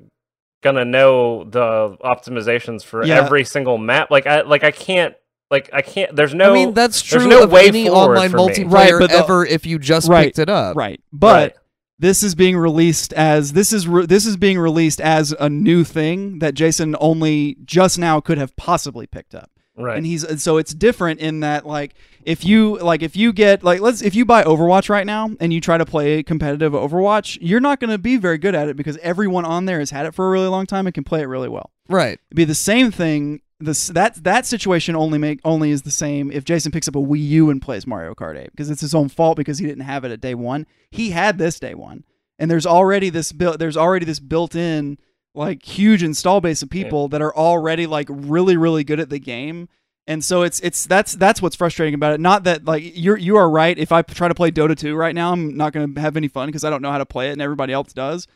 gonna 0.63 0.85
know 0.85 1.45
the 1.45 1.97
optimizations 2.05 2.85
for 2.85 3.05
Yeah. 3.05 3.17
every 3.17 3.45
single 3.45 3.79
map 3.79 4.11
like 4.11 4.27
i 4.27 4.43
like 4.43 4.63
i 4.65 4.71
can't 4.71 5.15
like 5.51 5.69
i 5.73 5.83
can't 5.83 6.15
there's 6.15 6.35
no 6.35 6.53
I 6.53 6.55
mean 6.55 6.73
that's 6.75 7.03
true. 7.03 7.19
there's 7.19 7.29
true 7.29 7.39
no 7.39 7.45
of 7.45 7.53
way 7.53 7.67
any 7.67 7.87
forward 7.89 8.17
online 8.17 8.31
for 8.31 8.37
me. 8.37 8.43
multiplayer 8.49 8.71
Right, 8.73 8.93
but 8.99 9.11
the- 9.11 9.17
ever 9.19 9.45
if 9.45 9.67
you 9.67 9.79
just 9.79 10.09
Right, 10.09 10.27
picked 10.29 10.39
it 10.39 10.49
up. 10.49 10.77
right, 10.77 11.01
but 11.13 11.35
Right. 11.35 11.57
This 11.99 12.23
is 12.23 12.35
being 12.35 12.57
released 12.57 13.13
as 13.13 13.53
this 13.53 13.73
is 13.73 13.87
re- 13.87 14.07
this 14.07 14.27
is 14.27 14.37
being 14.37 14.59
released 14.59 15.01
as 15.01 15.33
a 15.39 15.49
new 15.49 15.85
thing 15.85 16.39
that 16.41 16.55
Jason 16.55 16.97
only 17.01 17.57
just 17.65 17.99
now 17.99 18.21
could 18.21 18.39
have 18.39 18.55
possibly 18.57 19.07
picked 19.07 19.35
up. 19.35 19.51
right 19.77 19.97
and 19.97 20.07
he's 20.07 20.23
and 20.25 20.41
so 20.41 20.57
it's 20.57 20.73
different 20.75 21.21
in 21.21 21.41
that 21.41 21.67
like 21.67 21.95
if 22.25 22.45
you 22.45 22.79
like 22.79 23.03
if 23.03 23.17
you 23.17 23.33
get 23.33 23.63
like 23.65 23.81
let's 23.81 24.03
if 24.03 24.15
you 24.15 24.25
buy 24.25 24.43
overwatch 24.45 24.89
right 24.89 25.07
now 25.07 25.31
and 25.41 25.53
you 25.53 25.61
try 25.61 25.77
to 25.77 25.85
play 25.85 26.23
competitive 26.23 26.73
overwatch 26.73 27.37
you're 27.41 27.61
not 27.61 27.81
going 27.81 27.91
to 27.91 27.99
be 27.99 28.17
very 28.17 28.39
good 28.39 28.55
at 28.55 28.69
it 28.69 28.77
because 28.77 28.97
everyone 28.99 29.45
on 29.45 29.65
there 29.65 29.79
has 29.81 29.91
had 29.91 30.07
it 30.07 30.15
for 30.15 30.27
a 30.27 30.31
really 30.31 30.47
long 30.49 30.65
time 30.67 30.87
and 30.87 30.95
can 30.95 31.05
play 31.05 31.21
it 31.21 31.27
really 31.27 31.49
well 31.49 31.71
Right. 31.87 32.19
It'd 32.31 32.35
be 32.37 32.45
the 32.47 32.55
same 32.55 32.91
thing 32.91 33.43
this 33.61 33.89
that 33.89 34.17
that 34.25 34.45
situation 34.45 34.97
only 34.97 35.19
make 35.19 35.41
only 35.45 35.71
is 35.71 35.83
the 35.83 35.91
same 35.91 36.31
if 36.33 36.45
jason 36.45 36.73
picks 36.73 36.89
up 36.89 36.97
a 36.97 36.99
wii 36.99 37.21
u 37.21 37.51
and 37.51 37.63
plays 37.63 37.87
mario 37.87 38.15
kart 38.15 38.37
8 38.37 38.51
because 38.51 38.69
it's 38.69 38.81
his 38.81 38.95
own 38.95 39.09
fault 39.09 39.37
because 39.37 39.59
he 39.59 39.67
didn't 39.67 39.85
have 39.85 40.05
it 40.05 40.11
at 40.11 40.21
day 40.21 40.35
one. 40.35 40.67
He 40.91 41.11
had 41.11 41.39
this 41.39 41.61
day 41.61 41.75
one 41.75 42.05
and 42.39 42.51
there's 42.51 42.67
already 42.67 43.11
this 43.11 43.33
built 43.33 43.59
there's 43.59 43.77
already 43.77 44.05
this 44.05 44.21
built 44.21 44.55
in 44.55 44.99
like 45.35 45.63
huge 45.63 46.03
install 46.03 46.41
base 46.41 46.63
of 46.63 46.71
people 46.71 47.09
that 47.09 47.23
are 47.23 47.35
already 47.35 47.87
like 47.87 48.09
really 48.11 48.57
really 48.57 48.85
good 48.85 49.01
at 49.01 49.11
the 49.11 49.19
game. 49.19 49.69
And 50.07 50.23
so 50.23 50.43
it's 50.43 50.61
it's 50.61 50.87
that's 50.87 51.15
that's 51.15 51.41
what's 51.41 51.57
frustrating 51.57 51.95
about 51.95 52.13
it. 52.13 52.21
Not 52.21 52.45
that 52.45 52.65
like 52.65 52.83
you're 52.97 53.17
you 53.17 53.37
are 53.37 53.49
right. 53.49 53.79
If 53.79 53.93
i 53.93 54.03
try 54.03 54.29
to 54.29 54.35
play 54.35 54.51
dota 54.51 54.77
2 54.77 54.95
right 54.95 55.15
now 55.15 55.33
i'm 55.33 55.57
not 55.57 55.73
going 55.73 55.95
to 55.95 56.01
have 56.01 56.17
any 56.17 56.29
fun 56.29 56.49
because 56.49 56.65
i 56.65 56.71
don't 56.71 56.83
know 56.83 56.91
how 56.91 56.99
to 56.99 57.07
play 57.07 57.31
it 57.31 57.33
and 57.33 57.43
everybody 57.43 57.73
else 57.73 57.93
does. 57.93 58.27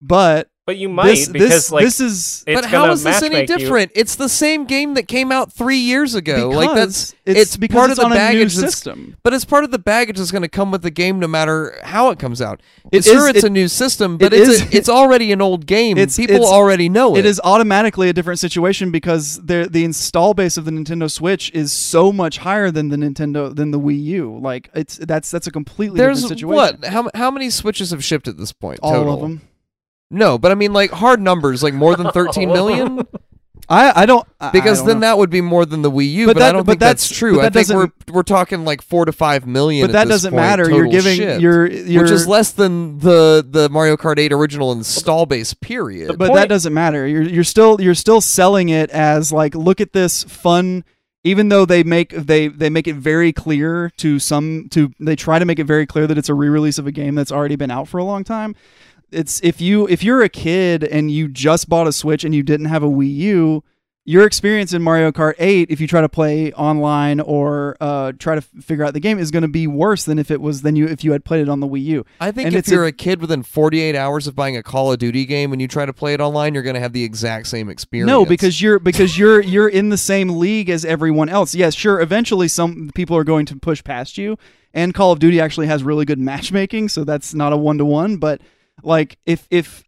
But 0.00 0.50
but 0.66 0.78
you 0.78 0.88
might 0.88 1.08
this 1.14 1.28
because 1.28 1.48
this, 1.50 1.72
like 1.72 1.84
this 1.84 2.00
is 2.00 2.42
it's 2.46 2.60
but 2.60 2.70
how 2.70 2.86
this 2.94 3.04
any 3.04 3.34
matchmake 3.36 3.48
you- 3.50 3.58
different? 3.58 3.92
It's 3.94 4.16
the 4.16 4.28
same 4.28 4.64
game 4.64 4.94
that 4.94 5.06
came 5.08 5.30
out 5.30 5.52
three 5.52 5.78
years 5.78 6.14
ago. 6.14 6.48
because 6.50 6.66
like 6.66 6.74
that's 6.74 7.14
it's, 7.26 7.40
it's 7.40 7.56
because 7.58 7.74
part 7.76 7.90
it's 7.90 7.98
of 7.98 8.04
the 8.04 8.06
on 8.06 8.12
a 8.12 8.14
new 8.32 8.38
baggage 8.38 8.54
system 8.54 9.16
But 9.22 9.34
it's 9.34 9.44
part 9.44 9.64
of 9.64 9.70
the 9.72 9.78
baggage 9.78 10.16
that's 10.18 10.30
going 10.30 10.42
to 10.42 10.48
come 10.48 10.70
with 10.70 10.82
the 10.82 10.90
game, 10.90 11.18
no 11.18 11.26
matter 11.26 11.78
how 11.82 12.10
it 12.10 12.18
comes 12.18 12.40
out. 12.40 12.60
It 12.92 13.04
sure, 13.04 13.28
is- 13.28 13.36
it's 13.36 13.44
it- 13.44 13.48
a 13.48 13.50
new 13.50 13.68
system, 13.68 14.16
but 14.16 14.32
it 14.32 14.40
it's 14.40 14.48
is- 14.48 14.62
a, 14.62 14.76
it's 14.76 14.88
already 14.88 15.32
an 15.32 15.42
old 15.42 15.66
game. 15.66 15.98
It's- 15.98 16.16
People 16.16 16.36
it's- 16.36 16.50
already 16.50 16.88
know 16.88 17.14
it. 17.16 17.20
it 17.20 17.26
is 17.26 17.40
automatically 17.44 18.08
a 18.08 18.12
different 18.12 18.40
situation 18.40 18.90
because 18.90 19.36
the 19.44 19.68
the 19.70 19.84
install 19.84 20.32
base 20.34 20.56
of 20.56 20.64
the 20.64 20.70
Nintendo 20.70 21.10
Switch 21.10 21.50
is 21.52 21.72
so 21.72 22.10
much 22.12 22.38
higher 22.38 22.70
than 22.70 22.88
the 22.88 22.96
Nintendo 22.96 23.54
than 23.54 23.70
the 23.70 23.78
Wii 23.80 24.02
U. 24.04 24.38
Like 24.40 24.70
it's 24.74 24.96
that's 24.96 25.30
that's 25.30 25.46
a 25.46 25.50
completely 25.50 25.98
There's 25.98 26.22
different 26.22 26.40
situation. 26.40 26.80
what? 26.80 26.84
How 26.90 27.10
how 27.14 27.30
many 27.30 27.50
switches 27.50 27.90
have 27.90 28.02
shipped 28.02 28.28
at 28.28 28.38
this 28.38 28.52
point? 28.52 28.80
All 28.82 28.92
total? 28.92 29.14
of 29.14 29.20
them. 29.20 29.42
No, 30.14 30.38
but 30.38 30.50
I 30.52 30.54
mean 30.54 30.72
like 30.72 30.90
hard 30.90 31.20
numbers, 31.20 31.62
like 31.62 31.74
more 31.74 31.96
than 31.96 32.10
13 32.10 32.48
million. 32.52 33.06
I 33.66 34.02
I 34.02 34.06
don't 34.06 34.26
I- 34.40 34.48
I 34.48 34.50
Because 34.50 34.78
don't 34.78 34.88
then 34.88 34.96
know. 34.96 35.06
that 35.06 35.18
would 35.18 35.30
be 35.30 35.40
more 35.40 35.64
than 35.64 35.80
the 35.80 35.90
Wii 35.90 36.10
U. 36.12 36.26
But 36.26 36.34
But, 36.34 36.40
that- 36.40 36.48
I 36.48 36.52
don't 36.52 36.64
but 36.66 36.72
think 36.72 36.80
that's, 36.80 37.04
that's- 37.08 37.18
true. 37.18 37.36
but 37.36 37.40
I 37.46 37.48
that 37.48 37.66
think 37.66 37.68
we're 38.08 38.14
we're 38.14 38.22
talking 38.22 38.64
like 38.66 38.82
four 38.82 39.06
to 39.06 39.12
five 39.12 39.46
million. 39.46 39.84
but 39.86 39.90
at 39.90 39.92
that 39.94 40.04
this 40.08 40.16
doesn't 40.22 40.32
point, 40.32 40.42
matter. 40.42 40.64
You're 40.68 40.84
total 40.84 40.90
giving 40.92 41.16
shipped, 41.16 41.40
you're, 41.40 41.66
you're 41.70 42.02
which 42.02 42.10
is 42.12 42.28
less 42.28 42.52
than 42.52 42.98
the 42.98 43.46
the 43.48 43.68
Mario 43.70 43.96
Kart 43.96 44.18
8 44.18 44.32
original 44.32 44.70
install 44.72 45.24
base. 45.24 45.54
Period. 45.54 46.18
but 46.18 46.28
point- 46.28 46.34
that 46.40 46.48
doesn't 46.50 46.74
matter. 46.74 47.06
You're 47.06 47.22
you're 47.22 47.42
still 47.44 47.80
you're 47.80 47.94
still 47.94 48.20
selling 48.20 48.68
it 48.68 48.90
as 48.90 49.32
like 49.32 49.54
look 49.54 49.80
at 49.80 49.94
this 49.94 50.24
fun 50.24 50.84
even 51.26 51.48
though 51.48 51.64
they 51.64 51.82
make 51.82 52.10
they 52.10 52.48
they 52.48 52.68
make 52.68 52.86
it 52.86 52.96
very 52.96 53.32
clear 53.32 53.90
to 53.96 54.18
some 54.18 54.68
to 54.72 54.92
they 55.00 55.16
try 55.16 55.38
to 55.38 55.46
make 55.46 55.58
it 55.58 55.64
very 55.64 55.86
clear 55.86 56.06
that 56.06 56.18
it's 56.18 56.28
a 56.28 56.34
re-release 56.34 56.76
of 56.76 56.86
a 56.86 56.92
game 56.92 57.14
that's 57.14 57.32
already 57.32 57.56
been 57.56 57.70
out 57.70 57.88
for 57.88 57.96
a 57.96 58.04
long 58.04 58.24
time. 58.24 58.54
It's 59.14 59.40
if 59.42 59.60
you 59.60 59.86
if 59.88 60.02
you're 60.02 60.22
a 60.22 60.28
kid 60.28 60.84
and 60.84 61.10
you 61.10 61.28
just 61.28 61.68
bought 61.68 61.86
a 61.86 61.92
Switch 61.92 62.24
and 62.24 62.34
you 62.34 62.42
didn't 62.42 62.66
have 62.66 62.82
a 62.82 62.88
Wii 62.88 63.14
U, 63.14 63.64
your 64.06 64.26
experience 64.26 64.74
in 64.74 64.82
Mario 64.82 65.10
Kart 65.12 65.32
8, 65.38 65.70
if 65.70 65.80
you 65.80 65.86
try 65.86 66.02
to 66.02 66.10
play 66.10 66.52
online 66.52 67.20
or 67.20 67.74
uh, 67.80 68.12
try 68.18 68.34
to 68.34 68.40
f- 68.40 68.62
figure 68.62 68.84
out 68.84 68.92
the 68.92 69.00
game, 69.00 69.18
is 69.18 69.30
going 69.30 69.42
to 69.42 69.48
be 69.48 69.66
worse 69.66 70.04
than 70.04 70.18
if 70.18 70.30
it 70.30 70.42
was 70.42 70.60
than 70.60 70.76
you 70.76 70.86
if 70.86 71.02
you 71.02 71.12
had 71.12 71.24
played 71.24 71.40
it 71.40 71.48
on 71.48 71.60
the 71.60 71.66
Wii 71.66 71.84
U. 71.84 72.06
I 72.20 72.30
think 72.30 72.48
And 72.48 72.54
if 72.54 72.68
you're 72.68 72.84
a, 72.84 72.92
kid 72.92 73.22
within 73.22 73.42
48 73.42 73.96
hours 73.96 74.26
of 74.26 74.34
buying 74.34 74.58
a 74.58 74.62
Call 74.62 74.92
of 74.92 74.98
Duty 74.98 75.24
game 75.24 75.52
and 75.52 75.62
you 75.62 75.68
try 75.68 75.86
to 75.86 75.92
play 75.92 76.12
it 76.12 76.20
online, 76.20 76.52
you're 76.52 76.62
going 76.62 76.74
to 76.74 76.80
have 76.80 76.92
the 76.92 77.02
exact 77.02 77.46
same 77.46 77.70
experience. 77.70 78.08
No, 78.08 78.26
because 78.26 78.60
you're 78.60 78.78
because 78.78 79.18
you're 79.18 79.40
you're 79.40 79.68
in 79.68 79.88
the 79.88 79.98
same 79.98 80.38
league 80.38 80.68
as 80.68 80.84
everyone 80.84 81.30
else. 81.30 81.54
Yes, 81.54 81.74
sure. 81.74 81.98
Eventually, 82.00 82.48
some 82.48 82.90
people 82.94 83.16
are 83.16 83.24
going 83.24 83.46
to 83.46 83.56
push 83.56 83.82
past 83.82 84.18
you, 84.18 84.36
and 84.74 84.92
Call 84.92 85.12
of 85.12 85.18
Duty 85.18 85.40
actually 85.40 85.66
has 85.68 85.82
really 85.82 86.04
good 86.04 86.18
matchmaking, 86.18 86.90
so 86.90 87.04
that's 87.04 87.32
not 87.32 87.54
a 87.54 87.56
one 87.56 87.78
to 87.78 87.86
one. 87.86 88.18
But 88.18 88.42
like, 88.82 89.18
if 89.26 89.46
if 89.50 89.84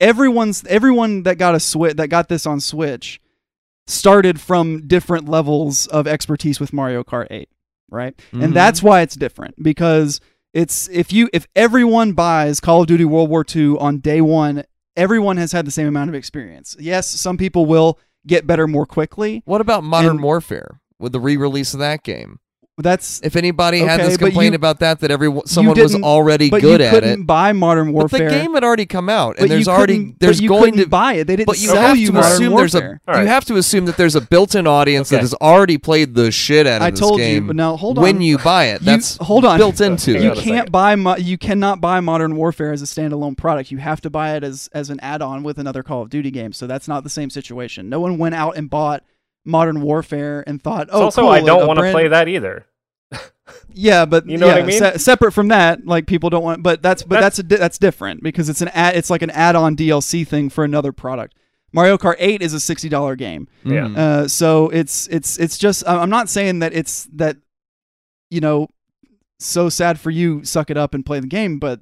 everyone's 0.00 0.64
everyone 0.66 1.22
that 1.24 1.36
got 1.38 1.54
a 1.54 1.60
switch 1.60 1.96
that 1.96 2.08
got 2.08 2.28
this 2.28 2.46
on 2.46 2.60
Switch 2.60 3.20
started 3.86 4.40
from 4.40 4.86
different 4.86 5.28
levels 5.28 5.86
of 5.88 6.06
expertise 6.06 6.60
with 6.60 6.72
Mario 6.72 7.02
Kart 7.02 7.26
8, 7.30 7.48
right? 7.90 8.14
Mhm. 8.32 8.44
And 8.44 8.54
that's 8.54 8.82
why 8.82 9.00
it's 9.00 9.16
different 9.16 9.60
because 9.62 10.20
it's 10.54 10.88
if 10.90 11.12
you 11.12 11.28
if 11.32 11.46
everyone 11.56 12.12
buys 12.12 12.60
Call 12.60 12.82
of 12.82 12.86
Duty 12.86 13.04
World 13.04 13.30
War 13.30 13.44
II 13.54 13.76
on 13.78 13.98
day 13.98 14.20
1, 14.20 14.64
everyone 14.96 15.38
has 15.38 15.52
had 15.52 15.64
the 15.66 15.70
same 15.70 15.86
amount 15.88 16.08
of 16.10 16.14
experience. 16.14 16.76
Yes, 16.78 17.08
some 17.08 17.36
people 17.36 17.66
will 17.66 17.98
get 18.26 18.46
better 18.46 18.66
more 18.66 18.86
quickly. 18.86 19.42
what 19.46 19.60
about 19.60 19.82
Modern 19.82 20.10
and- 20.12 20.22
Warfare 20.22 20.80
with 20.98 21.12
the 21.12 21.20
re-release 21.20 21.72
of 21.72 21.80
that 21.80 22.02
game? 22.04 22.38
That's 22.82 23.20
If 23.22 23.36
anybody 23.36 23.78
had 23.80 24.00
Okay, 24.00 24.08
this 24.08 24.16
complaint 24.18 24.52
you- 24.52 24.56
about 24.56 24.80
that, 24.80 25.00
that 25.00 25.10
everyone 25.10 25.46
someone 25.46 25.78
was 25.78 25.94
already 25.96 26.50
but 26.50 26.60
good 26.60 26.80
you 26.80 26.86
at 26.86 26.92
couldn't 26.94 27.20
it. 27.22 27.26
buy 27.26 27.52
Modern 27.52 27.92
Warfare. 27.92 28.28
But 28.28 28.34
the 28.34 28.40
game 28.40 28.54
had 28.54 28.64
already 28.64 28.86
come 28.86 29.08
out, 29.08 29.34
but 29.36 29.42
and 29.42 29.50
there's 29.50 29.66
you 29.66 29.72
already 29.72 30.14
there's 30.18 30.38
but 30.38 30.42
you 30.42 30.48
going 30.48 30.76
to 30.76 30.86
buy 30.86 31.14
it. 31.14 31.26
They 31.26 31.36
didn't 31.36 31.46
but 31.46 31.60
you 31.60 31.68
sell 31.68 31.76
have 31.82 31.96
you 31.96 32.06
to 32.08 32.12
Modern 32.14 32.32
assume 32.32 32.56
there's 32.56 32.74
a 32.74 32.80
Warfare. 32.80 33.22
You 33.22 33.28
have 33.28 33.44
to 33.46 33.56
assume 33.56 33.84
that 33.86 33.96
there's 33.96 34.14
a 34.16 34.20
built-in 34.20 34.66
audience 34.66 35.08
that 35.10 35.20
has 35.20 35.34
already 35.34 35.78
played 35.78 36.14
the 36.14 36.30
shit 36.30 36.66
out 36.66 36.76
of 36.80 36.86
I 36.86 36.90
this 36.90 37.00
told 37.00 37.18
you, 37.20 37.24
game. 37.26 37.46
but 37.46 37.56
now 37.56 37.76
hold 37.76 37.98
on. 37.98 38.02
when 38.02 38.20
you 38.20 38.38
buy 38.38 38.66
it, 38.66 38.80
You- 38.80 38.86
that's 38.86 39.16
hold 39.18 39.44
on. 39.44 39.58
built 39.58 39.80
into 39.80 40.16
it. 40.16 40.22
you 40.22 40.32
can't 40.32 40.72
buy 40.72 40.96
mo- 40.96 41.16
you 41.16 41.38
cannot 41.38 41.80
buy 41.80 42.00
Modern 42.00 42.36
Warfare 42.36 42.72
as 42.72 42.82
a 42.82 42.86
standalone 42.86 43.36
product. 43.36 43.70
You 43.70 43.78
have 43.78 44.00
to 44.02 44.10
buy 44.10 44.34
it 44.36 44.44
as 44.44 44.68
as 44.72 44.90
an 44.90 45.00
add-on 45.00 45.42
with 45.42 45.58
another 45.58 45.82
Call 45.82 46.02
of 46.02 46.10
Duty 46.10 46.30
game. 46.30 46.52
So 46.52 46.66
that's 46.66 46.88
not 46.88 47.04
the 47.04 47.10
same 47.10 47.30
situation. 47.30 47.88
No 47.88 48.00
one 48.00 48.16
went 48.18 48.34
out 48.34 48.56
and 48.56 48.70
bought 48.70 49.02
Modern 49.44 49.80
Warfare 49.80 50.44
and 50.46 50.62
thought, 50.62 50.82
It's 50.88 50.90
"Oh, 50.92 51.04
also, 51.04 51.22
cool, 51.22 51.30
I 51.30 51.38
a- 51.38 51.44
don't 51.44 51.66
want 51.66 51.78
to 51.78 51.82
brand- 51.82 51.94
play 51.94 52.08
that 52.08 52.28
either. 52.28 52.66
Yeah, 53.72 54.04
but 54.04 54.28
You 54.28 54.36
know 54.38 54.46
what 54.48 54.58
I 54.58 54.62
mean? 54.66 54.78
se- 54.78 54.98
separate 54.98 55.32
from 55.32 55.48
that, 55.48 55.84
like 55.86 56.06
people 56.06 56.30
don't 56.30 56.42
want. 56.44 56.62
But 56.62 56.82
that's 56.82 57.02
but 57.02 57.16
That's- 57.16 57.24
that's 57.36 57.38
a, 57.40 57.42
di- 57.42 57.56
that's 57.56 57.78
different 57.78 58.22
because 58.22 58.48
it's 58.48 58.60
an 58.60 58.68
ad, 58.68 58.96
it's 58.96 59.10
like 59.10 59.22
an 59.22 59.30
add-on 59.30 59.76
DLC 59.76 60.26
thing 60.26 60.50
for 60.50 60.64
another 60.64 60.92
product. 60.92 61.34
Mario 61.72 61.96
Kart 61.96 62.16
8 62.18 62.42
is 62.42 62.52
a 62.52 62.60
sixty 62.60 62.88
dollar 62.88 63.16
game. 63.16 63.48
Yeah. 63.64 63.82
Mhm. 63.88 63.96
Uh, 63.96 64.28
so 64.28 64.68
it's 64.70 65.06
it's 65.08 65.36
it's 65.38 65.56
just 65.58 65.86
I- 65.86 65.98
I'm 65.98 66.10
not 66.10 66.28
saying 66.28 66.58
that 66.60 66.72
it's 66.74 67.08
that 67.14 67.36
you 68.30 68.40
know 68.40 68.68
so 69.38 69.68
sad 69.68 69.98
for 69.98 70.10
you 70.10 70.44
suck 70.44 70.70
it 70.70 70.76
up 70.76 70.92
and 70.94 71.04
play 71.06 71.18
the 71.18 71.26
game 71.26 71.58
but 71.58 71.80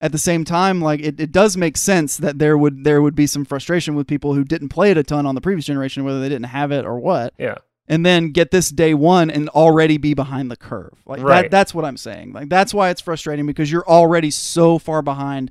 at 0.00 0.12
the 0.12 0.18
same 0.18 0.44
time 0.44 0.80
like 0.80 1.00
it, 1.00 1.18
it 1.18 1.32
does 1.32 1.56
make 1.56 1.76
sense 1.76 2.16
that 2.18 2.38
there 2.38 2.56
would 2.56 2.84
there 2.84 3.02
would 3.02 3.14
be 3.16 3.26
some 3.26 3.44
frustration 3.44 3.94
with 3.94 4.06
people 4.06 4.34
who 4.34 4.44
didn't 4.44 4.68
play 4.68 4.90
it 4.90 4.96
a 4.96 5.02
ton 5.02 5.26
on 5.26 5.34
the 5.34 5.40
previous 5.40 5.64
generation 5.66 6.04
whether 6.04 6.20
they 6.20 6.28
didn't 6.28 6.44
have 6.46 6.70
it 6.70 6.84
or 6.86 6.98
what 7.00 7.34
Yeah. 7.38 7.56
And 7.86 8.04
then 8.04 8.30
get 8.30 8.50
this 8.50 8.70
day 8.70 8.94
one 8.94 9.30
and 9.30 9.48
already 9.50 9.98
be 9.98 10.14
behind 10.14 10.50
the 10.50 10.56
curve. 10.56 10.94
Like 11.06 11.22
that 11.24 11.50
that's 11.50 11.74
what 11.74 11.84
i'm 11.84 11.96
saying. 11.96 12.32
Like 12.32 12.48
that's 12.48 12.72
why 12.74 12.90
it's 12.90 13.00
frustrating 13.00 13.46
because 13.46 13.70
you're 13.70 13.86
already 13.88 14.30
so 14.30 14.78
far 14.78 15.02
behind 15.02 15.50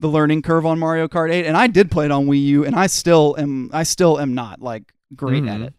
the 0.00 0.08
learning 0.08 0.42
curve 0.42 0.66
on 0.66 0.78
mario 0.78 1.06
kart 1.08 1.30
8 1.32 1.46
and 1.46 1.56
i 1.56 1.66
did 1.66 1.90
play 1.90 2.04
it 2.04 2.10
on 2.10 2.26
wii 2.26 2.42
u 2.42 2.64
and 2.64 2.74
i 2.74 2.86
still 2.88 3.36
am 3.38 3.70
i 3.72 3.84
still 3.84 4.18
am 4.20 4.34
not 4.34 4.60
like 4.60 4.92
great 5.14 5.44
at 5.44 5.60
Mhm. 5.60 5.66
it. 5.68 5.74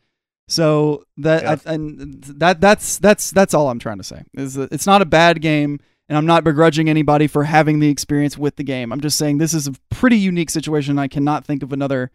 So 0.48 1.04
that 1.18 1.44
Yeah. 1.44 1.56
I, 1.66 1.74
and 1.74 2.24
that 2.24 2.62
that's 2.62 2.98
that's 3.00 3.32
that's 3.32 3.54
all 3.54 3.70
i'm 3.70 3.80
trying 3.80 3.98
to 3.98 4.04
say 4.04 4.24
is 4.34 4.54
that 4.56 4.72
it's 4.72 4.86
not 4.88 5.02
a 5.02 5.06
bad 5.06 5.42
game 5.42 5.80
and 6.08 6.18
i'm 6.18 6.26
not 6.26 6.44
begrudging 6.44 6.88
anybody 6.90 7.28
for 7.28 7.44
having 7.44 7.80
the 7.80 7.90
experience 7.90 8.38
with 8.38 8.56
the 8.56 8.64
game. 8.64 8.92
I'm 8.94 9.02
just 9.02 9.18
saying 9.18 9.38
this 9.40 9.54
is 9.54 9.68
a 9.68 9.74
pretty 9.90 10.18
unique 10.18 10.50
situation 10.50 10.98
i 10.98 11.08
cannot 11.08 11.46
think 11.46 11.62
of 11.64 11.74
another 11.74 12.10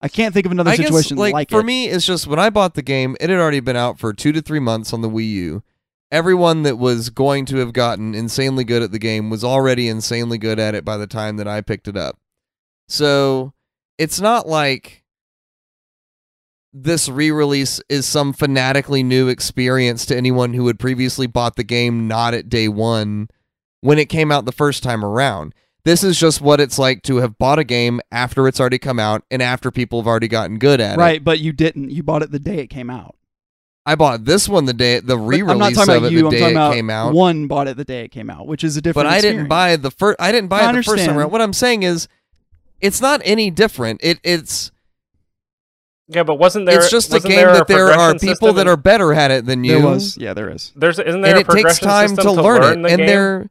i 0.00 0.08
can't 0.08 0.32
think 0.34 0.46
of 0.46 0.52
another 0.52 0.70
I 0.70 0.76
guess, 0.76 0.86
situation 0.86 1.16
like, 1.16 1.32
like 1.32 1.50
for 1.50 1.60
it. 1.60 1.64
me, 1.64 1.86
it's 1.86 2.06
just 2.06 2.26
when 2.26 2.38
I 2.38 2.50
bought 2.50 2.74
the 2.74 2.82
game, 2.82 3.16
it 3.20 3.30
had 3.30 3.38
already 3.38 3.60
been 3.60 3.76
out 3.76 3.98
for 3.98 4.12
two 4.12 4.32
to 4.32 4.40
three 4.42 4.60
months 4.60 4.92
on 4.92 5.00
the 5.00 5.10
Wii 5.10 5.28
U. 5.30 5.62
Everyone 6.10 6.62
that 6.62 6.76
was 6.76 7.10
going 7.10 7.44
to 7.46 7.56
have 7.58 7.72
gotten 7.72 8.14
insanely 8.14 8.64
good 8.64 8.82
at 8.82 8.92
the 8.92 8.98
game 8.98 9.28
was 9.28 9.44
already 9.44 9.88
insanely 9.88 10.38
good 10.38 10.58
at 10.58 10.74
it 10.74 10.84
by 10.84 10.96
the 10.96 11.06
time 11.06 11.36
that 11.36 11.46
I 11.46 11.60
picked 11.60 11.86
it 11.86 11.96
up. 11.96 12.18
So 12.88 13.52
it's 13.98 14.18
not 14.20 14.48
like 14.48 15.04
this 16.72 17.08
re-release 17.08 17.80
is 17.88 18.06
some 18.06 18.32
fanatically 18.32 19.02
new 19.02 19.28
experience 19.28 20.06
to 20.06 20.16
anyone 20.16 20.54
who 20.54 20.66
had 20.66 20.78
previously 20.78 21.26
bought 21.26 21.56
the 21.56 21.64
game 21.64 22.06
not 22.08 22.34
at 22.34 22.48
day 22.48 22.68
one 22.68 23.28
when 23.80 23.98
it 23.98 24.08
came 24.08 24.30
out 24.30 24.44
the 24.44 24.52
first 24.52 24.82
time 24.82 25.04
around. 25.04 25.54
This 25.84 26.04
is 26.04 26.18
just 26.18 26.40
what 26.40 26.60
it's 26.60 26.78
like 26.78 27.02
to 27.04 27.16
have 27.18 27.38
bought 27.38 27.58
a 27.58 27.64
game 27.64 28.00
after 28.12 28.46
it's 28.46 28.60
already 28.60 28.78
come 28.78 28.98
out 28.98 29.22
and 29.30 29.40
after 29.42 29.70
people 29.70 30.00
have 30.00 30.06
already 30.06 30.28
gotten 30.28 30.58
good 30.58 30.80
at 30.80 30.94
it. 30.94 30.98
right 30.98 31.22
but 31.24 31.38
you 31.40 31.52
didn't 31.52 31.90
you 31.90 32.02
bought 32.02 32.22
it 32.22 32.30
the 32.30 32.38
day 32.38 32.58
it 32.58 32.66
came 32.68 32.90
out 32.90 33.14
I 33.86 33.94
bought 33.94 34.24
this 34.26 34.48
one 34.50 34.66
the 34.66 34.74
day 34.74 35.00
the 35.00 35.16
re-release 35.16 35.50
i'm 35.50 35.58
not 35.58 35.72
talking 35.74 35.94
of 35.94 36.02
about 36.02 36.12
it 36.12 36.12
you 36.12 36.20
the 36.20 36.26
i'm 36.26 36.30
day 36.32 36.38
talking 36.40 36.50
it 36.50 36.56
about 36.56 36.74
came 36.74 36.90
out. 36.90 37.14
one 37.14 37.46
bought 37.46 37.68
it 37.68 37.78
the 37.78 37.84
day 37.86 38.04
it 38.04 38.08
came 38.10 38.28
out 38.28 38.46
which 38.46 38.62
is 38.64 38.76
a 38.76 38.82
different 38.82 39.06
but 39.06 39.12
I 39.12 39.20
didn't 39.22 39.46
experience. 39.46 39.48
buy 39.48 39.76
the 39.76 39.90
first. 39.90 40.16
I 40.20 40.30
didn't 40.30 40.48
buy 40.48 40.60
I 40.60 40.70
it 40.70 40.76
the 40.76 40.82
first 40.82 41.04
time 41.06 41.16
around. 41.16 41.30
What 41.32 41.40
I'm 41.40 41.54
saying 41.54 41.84
is, 41.84 42.06
it's 42.82 43.00
not 43.00 43.22
any 43.24 43.50
different. 43.50 44.00
It 44.04 44.18
it's 44.22 44.70
Yeah, 46.08 46.22
but 46.24 46.34
wasn't 46.34 46.66
there? 46.66 46.78
it's 46.80 46.90
just 46.90 47.10
a 47.12 47.14
wasn't 47.14 47.32
game 47.32 47.46
there 47.46 47.54
that 47.54 47.66
there 47.66 47.86
are 47.86 48.10
progression 48.10 48.18
people 48.18 48.48
system 48.48 48.56
that 48.56 48.62
in- 48.62 48.68
are 48.68 48.76
better 48.76 49.14
at 49.14 49.30
it 49.30 49.46
than 49.46 49.64
you. 49.64 49.78
there 49.78 49.86
was 49.86 50.18
yeah 50.18 50.34
there 50.34 50.50
is 50.50 50.72
There's 50.76 50.98
isn't 50.98 51.22
there 51.22 51.30
and 51.30 51.38
a 51.38 51.40
it 51.40 51.44
takes 51.48 51.78
progression 51.78 51.88
time 51.88 52.08
to 52.10 52.14
system 52.16 52.36
to 52.36 52.42
learn, 52.42 52.62
it. 52.62 52.82
the 52.82 52.88
And 52.90 52.98
game? 52.98 53.06
there 53.06 53.50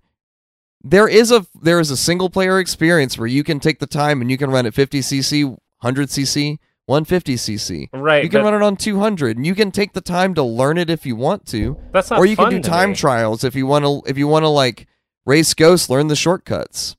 there 0.92 1.08
is 1.08 1.32
a 1.32 1.46
there 1.62 1.80
is 1.80 1.92
a 1.92 1.98
single 1.98 2.30
player 2.30 2.60
experience 2.60 3.18
where 3.18 3.28
you 3.28 3.44
can 3.44 3.60
take 3.60 3.80
the 3.80 3.88
time 3.88 4.22
and 4.22 4.32
you 4.32 4.38
can 4.38 4.50
run 4.50 4.66
at 4.66 4.74
50 4.74 5.00
cc, 5.00 5.46
100 5.46 6.10
cc, 6.10 6.58
150 6.86 7.36
cc. 7.36 7.90
right. 7.94 8.24
You 8.24 8.30
can 8.30 8.44
run 8.44 8.54
it 8.54 8.62
on 8.62 8.78
200, 8.78 9.38
and 9.38 9.46
you 9.46 9.54
can 9.54 9.72
take 9.72 9.94
the 9.94 10.02
time 10.02 10.34
to 10.36 10.44
learn 10.44 10.78
it 10.78 10.90
if 10.90 11.06
you 11.06 11.16
want 11.16 11.46
to. 11.48 11.78
that's 11.92 12.10
not 12.10 12.20
or 12.20 12.26
you 12.26 12.36
can 12.36 12.50
do 12.50 12.62
time 12.62 12.92
me. 12.92 12.96
trials 12.96 13.44
if 13.44 13.56
you 13.56 13.68
want 13.68 13.86
to 13.86 14.02
if 14.10 14.18
you 14.18 14.28
want 14.28 14.44
to 14.44 14.50
like 14.50 14.88
race 15.26 15.54
ghosts 15.54 15.90
learn 15.90 16.08
the 16.08 16.16
shortcuts 16.16 16.96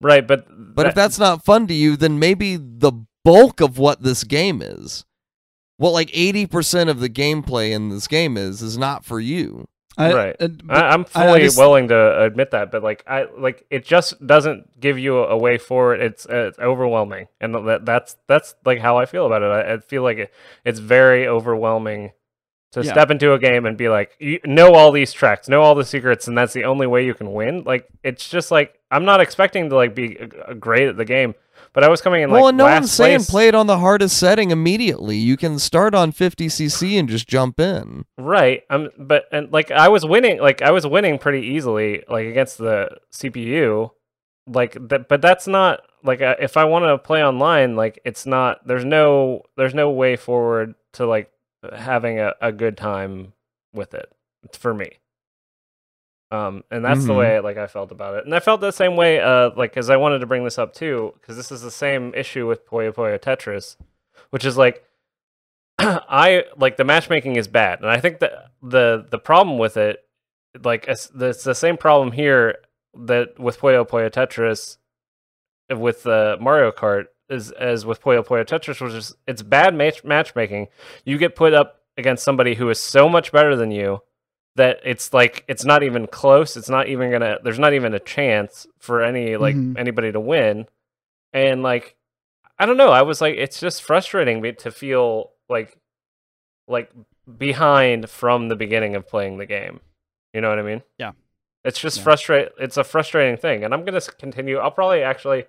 Right, 0.00 0.24
but 0.24 0.46
but 0.48 0.86
if 0.86 0.94
that's 0.94 1.18
not 1.18 1.44
fun 1.44 1.66
to 1.66 1.74
you 1.74 1.96
then 1.96 2.18
maybe 2.18 2.56
the 2.56 2.92
bulk 3.24 3.60
of 3.60 3.78
what 3.78 4.02
this 4.02 4.24
game 4.24 4.62
is 4.62 5.04
what 5.76 5.90
like 5.90 6.08
80% 6.10 6.88
of 6.88 7.00
the 7.00 7.08
gameplay 7.08 7.70
in 7.70 7.88
this 7.88 8.06
game 8.08 8.36
is 8.36 8.62
is 8.62 8.78
not 8.78 9.04
for 9.04 9.20
you 9.20 9.68
I, 9.98 10.12
Right. 10.14 10.36
uh, 10.40 10.48
I, 10.68 10.94
I 10.94 11.02
fully 11.04 11.40
just- 11.40 11.58
willing 11.58 11.88
to 11.88 12.22
admit 12.22 12.52
that, 12.52 12.70
but 12.70 12.82
like 12.82 13.02
I 13.06 13.26
like 13.36 13.66
it 13.70 13.84
just 13.84 14.24
doesn't 14.24 14.78
give 14.80 14.98
you 14.98 15.18
a, 15.18 15.36
way 15.36 15.58
forward. 15.58 16.00
It's 16.00 16.24
uh, 16.26 16.46
it's 16.48 16.58
overwhelming, 16.58 17.26
and 17.40 17.54
that 17.66 17.84
that's 17.84 18.16
that's 18.28 18.54
like 18.64 18.78
how 18.80 18.96
I 18.98 19.06
feel 19.06 19.26
about 19.26 19.42
it. 19.42 19.46
I, 19.46 19.74
I 19.74 19.78
feel 19.78 20.02
like 20.02 20.18
it, 20.18 20.32
it's 20.64 20.78
very 20.78 21.26
overwhelming 21.26 22.12
to 22.72 22.82
Yeah. 22.84 22.92
step 22.92 23.10
into 23.10 23.32
a 23.32 23.38
game 23.38 23.64
and 23.66 23.76
be 23.78 23.88
like, 23.88 24.12
you 24.20 24.40
know 24.44 24.74
all 24.74 24.92
these 24.92 25.12
tracks, 25.12 25.48
know 25.48 25.62
all 25.62 25.74
the 25.74 25.84
secrets, 25.86 26.28
and 26.28 26.36
that's 26.38 26.52
the 26.52 26.64
only 26.64 26.86
way 26.86 27.04
you 27.04 27.14
can 27.14 27.32
win. 27.32 27.64
Like 27.64 27.88
it's 28.04 28.28
just 28.28 28.50
like 28.50 28.78
I'm 28.90 29.04
not 29.04 29.20
expecting 29.20 29.70
to 29.70 29.74
like 29.76 29.94
be 29.94 30.18
uh, 30.20 30.54
great 30.54 30.86
at 30.88 30.96
the 30.96 31.04
game, 31.06 31.34
but 31.72 31.84
I 31.84 31.88
was 31.88 32.00
coming 32.00 32.22
in 32.22 32.30
like 32.30 32.40
well 32.40 32.48
and 32.48 32.58
no 32.58 32.64
one's 32.64 32.90
saying 32.90 33.18
place. 33.18 33.30
play 33.30 33.48
it 33.48 33.54
on 33.54 33.66
the 33.66 33.78
hardest 33.78 34.16
setting 34.18 34.50
immediately 34.50 35.16
you 35.16 35.36
can 35.36 35.58
start 35.58 35.94
on 35.94 36.12
50cc 36.12 36.98
and 36.98 37.08
just 37.08 37.28
jump 37.28 37.60
in 37.60 38.04
Right. 38.16 38.62
Um 38.70 38.90
but 38.98 39.24
and 39.32 39.52
like 39.52 39.70
I 39.70 39.88
was 39.88 40.04
winning 40.04 40.40
like 40.40 40.62
I 40.62 40.70
was 40.70 40.86
winning 40.86 41.18
pretty 41.18 41.46
easily 41.46 42.02
like 42.08 42.26
against 42.26 42.58
the 42.58 42.98
CPU 43.12 43.90
like 44.46 44.76
that 44.88 45.08
but 45.08 45.20
that's 45.22 45.46
not 45.46 45.82
like 46.02 46.22
uh, 46.22 46.36
if 46.38 46.56
I 46.56 46.64
want 46.64 46.84
to 46.84 46.98
play 46.98 47.22
online 47.24 47.76
like 47.76 48.00
it's 48.04 48.26
not 48.26 48.66
there's 48.66 48.84
no 48.84 49.42
there's 49.56 49.74
no 49.74 49.90
way 49.90 50.16
forward 50.16 50.74
to 50.94 51.06
like 51.06 51.30
having 51.76 52.18
a, 52.20 52.34
a 52.40 52.52
good 52.52 52.76
time 52.76 53.32
with 53.72 53.94
it 53.94 54.12
for 54.52 54.72
me. 54.72 54.98
Um 56.30 56.62
and 56.70 56.84
that's 56.84 57.06
the 57.06 57.12
Mhm. 57.14 57.18
way 57.18 57.40
like 57.40 57.56
I 57.56 57.66
felt 57.66 57.90
about 57.90 58.14
it. 58.16 58.24
And 58.26 58.34
I 58.34 58.40
felt 58.40 58.60
the 58.60 58.70
same 58.70 58.96
way 58.96 59.20
uh 59.20 59.50
like 59.56 59.72
cuz 59.72 59.88
I 59.88 59.96
wanted 59.96 60.18
to 60.20 60.26
bring 60.26 60.44
this 60.44 60.58
up 60.58 60.72
too 60.74 61.14
cuz 61.22 61.36
this 61.36 61.50
is 61.50 61.62
the 61.62 61.70
same 61.70 62.12
issue 62.14 62.46
with 62.46 62.66
Puyo 62.66 62.92
Puyo 62.92 63.18
Tetris 63.18 63.76
which 64.30 64.44
is 64.44 64.56
like 64.58 64.84
I 65.78 66.44
like 66.56 66.76
the 66.76 66.84
matchmaking 66.84 67.36
is 67.36 67.46
bad, 67.46 67.80
and 67.80 67.88
I 67.90 68.00
think 68.00 68.18
that 68.18 68.32
the 68.62 69.06
the 69.08 69.18
problem 69.18 69.58
with 69.58 69.76
it, 69.76 70.04
like 70.64 70.86
it's, 70.88 71.10
it's 71.18 71.44
the 71.44 71.54
same 71.54 71.76
problem 71.76 72.10
here 72.12 72.58
that 73.06 73.38
with 73.38 73.60
Puyo 73.60 73.86
Puyo 73.88 74.10
Tetris, 74.10 74.78
with 75.70 76.04
uh, 76.06 76.36
Mario 76.40 76.72
Kart 76.72 77.04
is 77.28 77.52
as 77.52 77.86
with 77.86 78.02
Puyo 78.02 78.26
Puyo 78.26 78.44
Tetris, 78.44 78.80
which 78.80 78.92
is 78.92 79.14
it's 79.28 79.42
bad 79.42 79.72
match- 79.74 80.02
matchmaking. 80.02 80.66
You 81.04 81.16
get 81.16 81.36
put 81.36 81.54
up 81.54 81.80
against 81.96 82.24
somebody 82.24 82.56
who 82.56 82.68
is 82.70 82.80
so 82.80 83.08
much 83.08 83.30
better 83.30 83.54
than 83.54 83.70
you 83.70 84.02
that 84.56 84.80
it's 84.84 85.12
like 85.12 85.44
it's 85.48 85.64
not 85.64 85.82
even 85.82 86.06
close. 86.06 86.56
It's 86.56 86.68
not 86.68 86.88
even 86.88 87.10
gonna. 87.10 87.38
There's 87.42 87.58
not 87.58 87.74
even 87.74 87.94
a 87.94 88.00
chance 88.00 88.66
for 88.78 89.02
any 89.02 89.36
like 89.36 89.54
Mhm. 89.56 89.78
anybody 89.78 90.10
to 90.12 90.20
win, 90.20 90.66
and 91.32 91.62
like 91.62 91.96
I 92.58 92.66
don't 92.66 92.76
know. 92.76 92.90
I 92.90 93.02
was 93.02 93.20
like, 93.20 93.36
it's 93.36 93.60
just 93.60 93.82
frustrating 93.84 94.40
me 94.40 94.52
to 94.52 94.70
feel 94.72 95.32
like 95.48 95.76
like 96.66 96.90
behind 97.38 98.10
from 98.10 98.48
the 98.48 98.56
beginning 98.56 98.96
of 98.96 99.06
playing 99.06 99.38
the 99.38 99.46
game. 99.46 99.80
You 100.34 100.40
know 100.40 100.48
what 100.50 100.58
I 100.58 100.62
mean? 100.62 100.82
Yeah. 100.98 101.12
It's 101.64 101.78
just 101.78 101.98
Yeah. 101.98 102.04
frustrate. 102.04 102.48
It's 102.58 102.76
a 102.76 102.84
frustrating 102.84 103.36
thing, 103.36 103.64
and 103.64 103.72
I'm 103.74 103.84
gonna 103.84 104.00
continue. 104.00 104.58
I'll 104.58 104.70
probably 104.70 105.02
actually, 105.02 105.46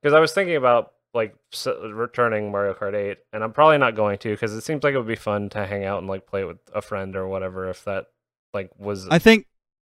because 0.00 0.14
I 0.14 0.20
was 0.20 0.32
thinking 0.32 0.56
about 0.56 0.92
like 1.12 1.34
s- 1.52 1.66
returning 1.92 2.50
Mario 2.50 2.74
Kart 2.74 2.94
8, 2.94 3.18
and 3.32 3.44
I'm 3.44 3.52
probably 3.52 3.78
not 3.78 3.94
going 3.94 4.18
to 4.18 4.30
because 4.30 4.52
it 4.54 4.62
seems 4.62 4.82
like 4.82 4.94
it 4.94 4.98
would 4.98 5.06
be 5.06 5.14
fun 5.16 5.48
to 5.50 5.64
hang 5.66 5.84
out 5.84 5.98
and 5.98 6.08
like 6.08 6.26
play 6.26 6.42
with 6.44 6.58
a 6.74 6.82
friend 6.82 7.14
or 7.16 7.28
whatever. 7.28 7.68
If 7.68 7.84
that 7.84 8.06
like 8.54 8.70
was, 8.78 9.06
I 9.10 9.18
think 9.18 9.46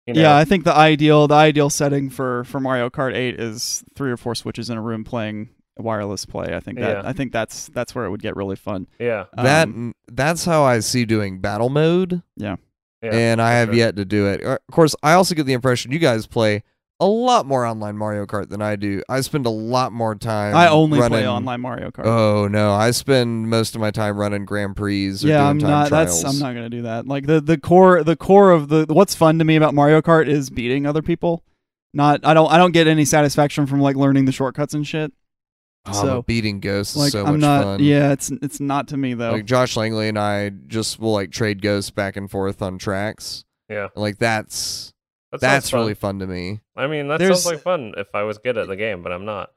you 0.06 0.14
know, 0.14 0.20
yeah, 0.20 0.37
I 0.37 0.44
think 0.44 0.64
the 0.64 0.75
ideal 0.75 1.26
the 1.28 1.34
ideal 1.34 1.70
setting 1.70 2.08
for 2.11 2.44
for 2.44 2.61
Mario 2.61 2.88
Kart 2.90 3.14
8 3.14 3.38
is 3.40 3.82
three 3.94 4.11
or 4.11 4.16
four 4.16 4.34
switches 4.34 4.70
in 4.70 4.78
a 4.78 4.82
room 4.82 5.02
playing 5.04 5.49
wireless 5.76 6.25
play. 6.25 6.54
I 6.54 6.61
think 6.61 6.78
that 6.78 7.02
Yeah. 7.02 7.08
I 7.08 7.12
think 7.12 7.32
that's 7.32 7.68
that's 7.68 7.94
where 7.94 8.04
it 8.04 8.11
would 8.11 8.23
get 8.23 8.37
really 8.37 8.56
fun. 8.56 8.87
yeah, 8.99 9.25
that 9.37 9.68
Um, 9.68 9.94
that's 10.12 10.44
how 10.44 10.62
I 10.62 10.78
see 10.80 11.04
doing 11.04 11.40
battle 11.40 11.68
mode, 11.70 12.23
yeah, 12.37 12.56
and 13.02 13.42
I 13.42 13.54
have 13.54 13.68
sure. 13.68 13.75
yet 13.75 13.96
to 13.96 14.04
do 14.04 14.26
it. 14.28 14.40
Of 14.42 14.58
course, 14.70 14.94
I 15.02 15.14
also 15.14 15.34
get 15.34 15.46
the 15.46 15.52
impression 15.52 15.90
you 15.90 15.99
guys 15.99 16.26
play 16.26 16.62
a 17.00 17.06
lot 17.06 17.46
more 17.46 17.66
online 17.66 17.96
Mario 17.96 18.24
Kart 18.24 18.48
than 18.48 18.62
I 18.62 18.76
do. 18.76 19.02
I 19.08 19.20
spend 19.20 19.46
a 19.46 19.50
lot 19.50 19.92
more 19.92 20.14
time. 20.14 20.54
I 20.54 20.68
only 20.68 20.98
running, 21.00 21.18
play 21.18 21.28
online 21.28 21.60
Mario 21.60 21.90
Kart. 21.90 22.06
Oh 22.06 22.46
no, 22.48 22.72
I 22.72 22.92
spend 22.92 23.50
most 23.50 23.74
of 23.74 23.80
my 23.80 23.90
time 23.90 24.16
running 24.16 24.44
Grand 24.44 24.76
Prix 24.76 25.08
or 25.08 25.12
yeah, 25.12 25.38
doing 25.38 25.40
I'm 25.40 25.58
time 25.58 25.70
not. 25.70 25.88
trials. 25.88 26.22
That's 26.22 26.34
I'm 26.34 26.40
not 26.40 26.54
gonna 26.54 26.70
do 26.70 26.82
that. 26.82 27.06
Like 27.06 27.26
the 27.26 27.40
the 27.40 27.58
core 27.58 28.02
the 28.04 28.16
core 28.16 28.50
of 28.52 28.68
the 28.68 28.86
what's 28.88 29.14
fun 29.14 29.38
to 29.38 29.44
me 29.44 29.56
about 29.56 29.74
Mario 29.74 30.00
Kart 30.00 30.28
is 30.28 30.50
beating 30.50 30.86
other 30.86 31.02
people. 31.02 31.42
Not 31.92 32.24
I 32.24 32.32
don't 32.34 32.50
I 32.50 32.58
don't 32.58 32.72
get 32.72 32.86
any 32.86 33.04
satisfaction 33.04 33.66
from 33.66 33.80
like 33.80 33.96
learning 33.96 34.24
the 34.24 34.32
shortcuts 34.32 34.74
and 34.74 34.86
shit. 34.86 35.12
Oh, 35.86 35.92
so, 35.92 36.22
beating 36.22 36.60
ghosts 36.60 36.96
Like 36.96 37.08
is 37.08 37.12
so 37.12 37.26
I'm 37.26 37.32
much 37.34 37.40
not. 37.42 37.62
fun. 37.62 37.82
Yeah, 37.82 38.12
it's 38.12 38.30
it's 38.30 38.58
not 38.58 38.88
to 38.88 38.96
me 38.96 39.12
though. 39.12 39.32
Like 39.32 39.44
Josh 39.44 39.76
Langley 39.76 40.08
and 40.08 40.18
I 40.18 40.48
just 40.48 40.98
will 40.98 41.12
like 41.12 41.30
trade 41.30 41.60
ghosts 41.60 41.90
back 41.90 42.16
and 42.16 42.30
forth 42.30 42.62
on 42.62 42.78
tracks. 42.78 43.44
yeah. 43.68 43.88
And, 43.94 44.02
like 44.02 44.16
that's 44.16 44.93
That 45.41 45.55
that's 45.55 45.71
fun. 45.71 45.81
really 45.81 45.95
fun 45.95 46.19
to 46.21 46.26
me. 46.26 46.61
I 46.76 46.87
mean, 46.87 47.09
that 47.09 47.19
There's- 47.19 47.43
sounds 47.43 47.55
like 47.55 47.62
fun 47.62 47.95
if 47.97 48.14
I 48.14 48.23
was 48.23 48.38
good 48.38 48.57
at 48.59 48.67
the 48.69 48.76
game, 48.76 49.03
but 49.03 49.12
I'm 49.12 49.25
not. 49.25 49.50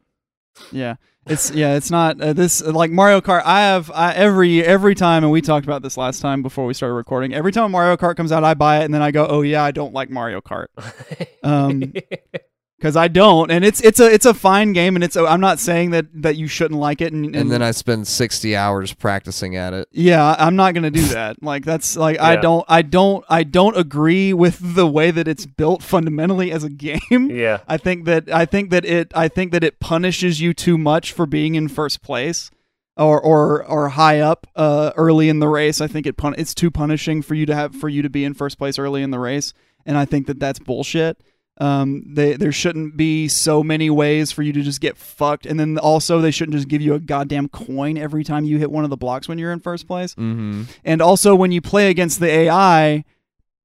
Yeah, 0.72 0.96
it's 1.28 1.52
yeah, 1.52 1.76
it's 1.76 1.92
not 1.92 2.20
uh, 2.20 2.34
this 2.34 2.62
like 2.66 2.90
Mario 2.90 3.22
Kart. 3.22 3.44
I 3.46 3.60
have 3.62 3.92
I, 3.94 4.14
every 4.14 4.64
every 4.64 4.96
time, 4.96 5.24
and 5.24 5.32
we 5.32 5.40
talked 5.42 5.68
about 5.68 5.84
this 5.84 5.98
last 5.98 6.20
time 6.20 6.42
before 6.42 6.66
we 6.66 6.74
started 6.74 6.96
recording. 6.96 7.32
Every 7.34 7.52
time 7.52 7.72
Mario 7.72 7.96
Kart 7.96 8.16
comes 8.18 8.32
out, 8.32 8.44
I 8.44 8.56
buy 8.56 8.80
it, 8.82 8.86
and 8.86 8.94
then 8.94 9.04
I 9.04 9.12
go, 9.12 9.28
"Oh 9.30 9.42
yeah, 9.44 9.64
I 9.64 9.70
don't 9.70 9.94
like 9.94 10.10
Mario 10.10 10.42
Kart." 10.42 10.68
Um, 11.44 11.94
because 12.78 12.96
I 12.96 13.08
don't, 13.08 13.50
and 13.50 13.66
it's 13.66 13.82
it's 13.82 14.00
a 14.00 14.06
it's 14.14 14.26
a 14.26 14.34
fine 14.34 14.72
game, 14.74 14.96
and 14.96 15.04
it's 15.04 15.16
a, 15.16 15.26
I'm 15.26 15.40
not 15.42 15.60
saying 15.60 15.92
that 15.92 16.06
that 16.22 16.36
you 16.36 16.48
shouldn't 16.48 16.80
like 16.80 17.02
it, 17.02 17.12
and, 17.12 17.26
and, 17.26 17.36
And 17.36 17.52
then 17.52 17.62
I 17.64 17.72
spend 17.72 18.08
60 18.08 18.56
hours 18.56 18.94
practicing 18.94 19.56
at 19.56 19.74
it. 19.74 19.88
yeah, 19.92 20.36
I'm 20.38 20.56
not 20.56 20.74
gonna 20.76 20.92
do 20.92 21.02
that. 21.08 21.42
Like 21.42 21.66
that's 21.66 21.98
like 21.98 22.20
I 22.20 22.36
don't 22.36 22.66
I 22.68 22.82
don't 22.84 23.26
I 23.30 23.44
don't 23.44 23.76
agree 23.78 24.32
with 24.34 24.76
the 24.76 24.86
way 24.88 25.10
that 25.12 25.28
it's 25.28 25.46
built 25.46 25.82
fundamentally 25.82 26.52
as 26.52 26.64
a 26.64 26.70
game. 26.88 27.00
yeah, 27.32 27.60
I 27.68 27.78
think 27.78 28.06
that 28.06 28.30
I 28.32 28.46
think 28.46 28.70
that 28.70 28.86
it 28.86 29.12
I 29.16 29.28
think 29.28 29.52
that 29.54 29.64
it 29.64 29.80
punishes 29.80 30.40
you 30.40 30.54
too 30.54 30.78
much 30.78 31.12
for 31.14 31.26
being 31.26 31.56
in 31.56 31.68
first 31.70 32.02
place 32.04 32.52
or 32.96 33.20
or 33.20 33.66
or 33.66 33.90
high 33.90 34.20
up 34.20 34.46
uh, 34.56 34.92
early 34.96 35.30
in 35.30 35.40
the 35.40 35.48
race. 35.48 35.82
I 35.82 35.88
think 35.88 36.06
it 36.06 36.16
pun- 36.18 36.36
it's 36.38 36.54
too 36.54 36.70
punishing 36.70 37.22
for 37.24 37.34
you 37.34 37.46
to 37.48 37.56
have 37.56 37.76
for 37.76 37.90
you 37.90 38.02
to 38.04 38.10
be 38.10 38.24
in 38.24 38.34
first 38.36 38.58
place 38.60 38.78
early 38.78 39.02
in 39.02 39.10
the 39.12 39.20
race, 39.20 39.54
and 39.86 39.98
I 39.98 40.06
think 40.06 40.28
that 40.28 40.40
that's 40.40 40.60
bullshit. 40.60 41.18
Um, 41.60 42.04
they, 42.14 42.34
there 42.34 42.52
shouldn't 42.52 42.98
be 42.98 43.28
so 43.28 43.64
many 43.64 43.90
ways 43.90 44.32
for 44.32 44.44
you 44.44 44.54
to 44.54 44.62
just 44.62 44.80
get 44.80 44.96
fucked, 44.96 45.46
and 45.46 45.60
then 45.60 45.78
also 45.78 46.22
they 46.22 46.32
shouldn't 46.32 46.56
just 46.56 46.68
give 46.68 46.82
you 46.82 46.94
a 46.94 47.00
goddamn 47.00 47.50
coin 47.50 47.98
every 47.98 48.24
time 48.24 48.46
you 48.46 48.60
hit 48.60 48.72
one 48.72 48.84
of 48.84 48.92
the 48.92 48.98
blocks 48.98 49.28
when 49.28 49.40
you're 49.40 49.52
in 49.52 49.60
first 49.60 49.88
place. 49.88 50.14
Mm-hmm. 50.14 50.64
And 50.86 51.02
also, 51.02 51.34
when 51.36 51.52
you 51.52 51.62
play 51.62 51.90
against 51.90 52.20
the 52.20 52.28
AI, 52.28 53.04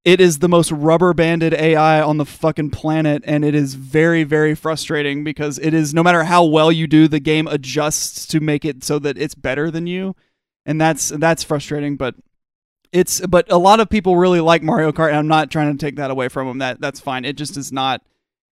it 0.03 0.19
is 0.19 0.39
the 0.39 0.49
most 0.49 0.71
rubber 0.71 1.13
banded 1.13 1.53
AI 1.53 2.01
on 2.01 2.17
the 2.17 2.25
fucking 2.25 2.71
planet, 2.71 3.23
and 3.25 3.45
it 3.45 3.55
is 3.55 3.75
very, 3.75 4.23
very 4.23 4.55
frustrating 4.55 5.23
because 5.23 5.59
it 5.59 5.73
is 5.73 5.93
no 5.93 6.03
matter 6.03 6.23
how 6.23 6.43
well 6.43 6.71
you 6.71 6.87
do, 6.87 7.07
the 7.07 7.19
game 7.19 7.47
adjusts 7.47 8.25
to 8.27 8.39
make 8.39 8.65
it 8.65 8.83
so 8.83 8.99
that 8.99 9.17
it's 9.17 9.35
better 9.35 9.71
than 9.71 9.87
you, 9.87 10.15
and 10.65 10.81
that's 10.81 11.09
that's 11.09 11.43
frustrating. 11.43 11.95
But 11.95 12.15
it's 12.93 13.19
but 13.25 13.51
a 13.51 13.57
lot 13.57 13.81
of 13.81 13.89
people 13.89 14.15
really 14.15 14.39
like 14.39 14.63
Mario 14.63 14.91
Kart, 14.93 15.09
and 15.09 15.17
I'm 15.17 15.27
not 15.27 15.51
trying 15.51 15.75
to 15.75 15.85
take 15.85 15.97
that 15.97 16.11
away 16.11 16.29
from 16.29 16.47
them. 16.47 16.59
That 16.59 16.79
that's 16.79 16.99
fine. 17.01 17.25
It 17.25 17.35
just 17.35 17.57
is 17.57 17.71
not. 17.71 18.01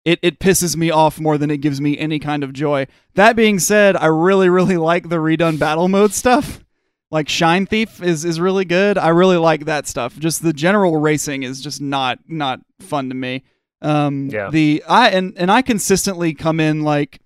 It, 0.02 0.18
it 0.22 0.38
pisses 0.40 0.76
me 0.76 0.90
off 0.90 1.20
more 1.20 1.36
than 1.36 1.50
it 1.50 1.58
gives 1.58 1.78
me 1.78 1.98
any 1.98 2.18
kind 2.18 2.42
of 2.42 2.54
joy. 2.54 2.86
That 3.14 3.36
being 3.36 3.58
said, 3.58 3.96
I 3.96 4.06
really, 4.06 4.48
really 4.48 4.78
like 4.78 5.10
the 5.10 5.16
redone 5.16 5.58
battle 5.58 5.88
mode 5.88 6.14
stuff 6.14 6.64
like 7.10 7.28
Shine 7.28 7.66
Thief 7.66 8.02
is 8.02 8.24
is 8.24 8.40
really 8.40 8.64
good. 8.64 8.96
I 8.96 9.08
really 9.08 9.36
like 9.36 9.66
that 9.66 9.86
stuff. 9.86 10.18
Just 10.18 10.42
the 10.42 10.52
general 10.52 10.96
racing 10.96 11.42
is 11.42 11.60
just 11.60 11.80
not 11.80 12.18
not 12.28 12.60
fun 12.80 13.08
to 13.10 13.14
me. 13.14 13.44
Um 13.82 14.28
Yeah. 14.30 14.50
the 14.50 14.82
I 14.88 15.10
and 15.10 15.34
and 15.36 15.50
I 15.50 15.62
consistently 15.62 16.34
come 16.34 16.60
in 16.60 16.82
like 16.82 17.20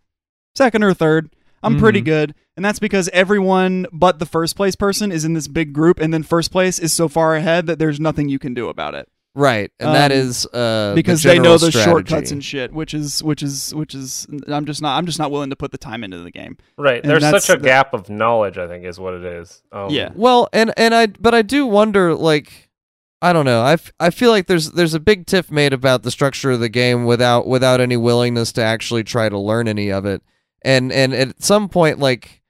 second 0.56 0.82
or 0.82 0.94
third. 0.94 1.33
I'm 1.64 1.78
pretty 1.78 2.00
Mhm. 2.02 2.04
good. 2.06 2.34
And 2.56 2.64
that's 2.64 2.78
because 2.78 3.08
everyone 3.12 3.86
but 3.92 4.18
the 4.20 4.26
first 4.26 4.54
place 4.56 4.76
person 4.76 5.10
is 5.10 5.24
in 5.24 5.32
this 5.34 5.48
big 5.48 5.72
group 5.72 5.98
and 6.00 6.12
then 6.14 6.22
first 6.22 6.52
place 6.52 6.78
is 6.78 6.92
so 6.92 7.08
far 7.08 7.34
ahead 7.34 7.66
that 7.66 7.78
there's 7.78 7.98
nothing 7.98 8.28
you 8.28 8.38
can 8.38 8.54
do 8.54 8.68
about 8.68 8.94
it. 8.94 9.08
Right, 9.36 9.72
and 9.80 9.92
that 9.92 10.12
Um, 10.12 10.16
is 10.18 10.46
uh, 10.54 10.90
the 10.90 10.92
because 10.94 11.24
they 11.24 11.38
know 11.38 11.56
general 11.56 11.58
the 11.58 11.70
shortcuts 11.72 12.30
and 12.30 12.44
shit, 12.44 12.72
which 12.72 12.94
is 12.94 13.20
which 13.24 13.42
is 13.42 13.74
which 13.74 13.92
is 13.92 14.28
I'm 14.46 14.64
just 14.64 14.80
not 14.80 14.96
I'm 14.96 15.06
just 15.06 15.18
not 15.18 15.32
willing 15.32 15.50
to 15.50 15.56
put 15.56 15.72
the 15.72 15.78
time 15.78 16.04
into 16.04 16.18
the 16.20 16.30
game. 16.30 16.56
right. 16.78 17.02
and 17.02 17.10
There's 17.10 17.28
such 17.28 17.50
a 17.50 17.58
the- 17.58 17.64
gap 17.66 17.94
of 17.94 18.08
knowledge. 18.08 18.58
I 18.58 18.68
think 18.68 18.84
is 18.84 19.00
what 19.00 19.14
it 19.14 19.24
is. 19.24 19.60
Um, 19.72 19.90
Yeah. 19.90 20.10
Well, 20.14 20.48
and 20.52 20.72
and 20.76 20.94
I 20.94 21.06
but 21.08 21.34
I 21.34 21.42
do 21.42 21.66
wonder 21.66 22.14
like 22.14 22.70
I 23.22 23.32
don't 23.32 23.44
know. 23.46 23.62
I, 23.62 23.72
f- 23.72 23.90
I 23.98 24.10
feel 24.10 24.30
like 24.30 24.46
there's 24.46 24.70
there's 24.72 24.94
a 24.94 25.00
big 25.00 25.26
tiff 25.26 25.50
made 25.50 25.72
about 25.72 26.02
the 26.04 26.10
structure 26.12 26.52
of 26.52 26.60
the 26.60 26.68
game 26.68 27.04
without 27.04 27.46
without 27.48 27.80
any 27.80 27.96
willingness 27.96 28.52
to 28.52 28.62
actually 28.62 29.02
try 29.02 29.28
to 29.28 29.38
learn 29.38 29.66
any 29.66 29.90
of 29.90 30.04
it. 30.06 30.22
And 30.64 30.90
and 30.92 31.12
at 31.12 31.42
some 31.42 31.68
point 31.68 31.98
like 31.98 32.40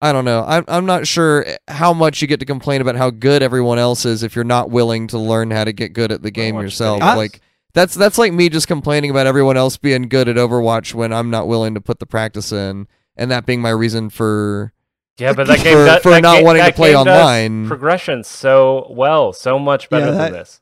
I 0.00 0.10
don't 0.12 0.24
know. 0.24 0.44
I'm 0.46 0.64
I'm 0.66 0.84
not 0.84 1.06
sure 1.06 1.46
how 1.68 1.92
much 1.92 2.20
you 2.20 2.26
get 2.28 2.40
to 2.40 2.46
complain 2.46 2.80
about 2.80 2.96
how 2.96 3.10
good 3.10 3.40
everyone 3.42 3.78
else 3.78 4.04
is 4.04 4.24
if 4.24 4.34
you're 4.34 4.44
not 4.44 4.68
willing 4.70 5.06
to 5.08 5.18
learn 5.18 5.50
how 5.52 5.62
to 5.64 5.72
get 5.72 5.92
good 5.92 6.10
at 6.10 6.22
the 6.22 6.30
game 6.32 6.56
watch 6.56 6.64
yourself. 6.64 7.00
videos. 7.00 7.16
like 7.16 7.40
that's 7.72 7.94
that's 7.94 8.18
like 8.18 8.32
me 8.32 8.48
just 8.48 8.66
complaining 8.66 9.10
about 9.10 9.26
everyone 9.28 9.56
else 9.56 9.76
being 9.76 10.08
good 10.08 10.28
at 10.28 10.34
Overwatch 10.36 10.92
when 10.92 11.12
I'm 11.12 11.30
not 11.30 11.46
willing 11.46 11.74
to 11.74 11.80
put 11.80 12.00
the 12.00 12.06
practice 12.06 12.50
in, 12.52 12.88
and 13.16 13.30
that 13.30 13.46
being 13.46 13.60
my 13.60 13.70
reason 13.70 14.10
for 14.10 14.72
Yeah, 15.18 15.32
but 15.34 15.46
that 15.46 15.60
game 15.62 15.76
For- 15.76 15.84
does, 15.86 16.02
for 16.02 16.10
that 16.10 16.22
not 16.22 16.36
game- 16.38 16.44
wanting 16.46 16.62
to 16.62 16.66
that 16.66 16.74
play 16.76 16.92
game 16.94 17.04
does 17.04 17.16
online. 17.16 17.68
progression 17.68 18.24
so 18.24 18.88
well, 18.90 19.32
so 19.32 19.56
much 19.58 19.88
better 19.88 20.06
Yeah, 20.06 20.10
than 20.10 20.18
that- 20.18 20.32
this. 20.32 20.60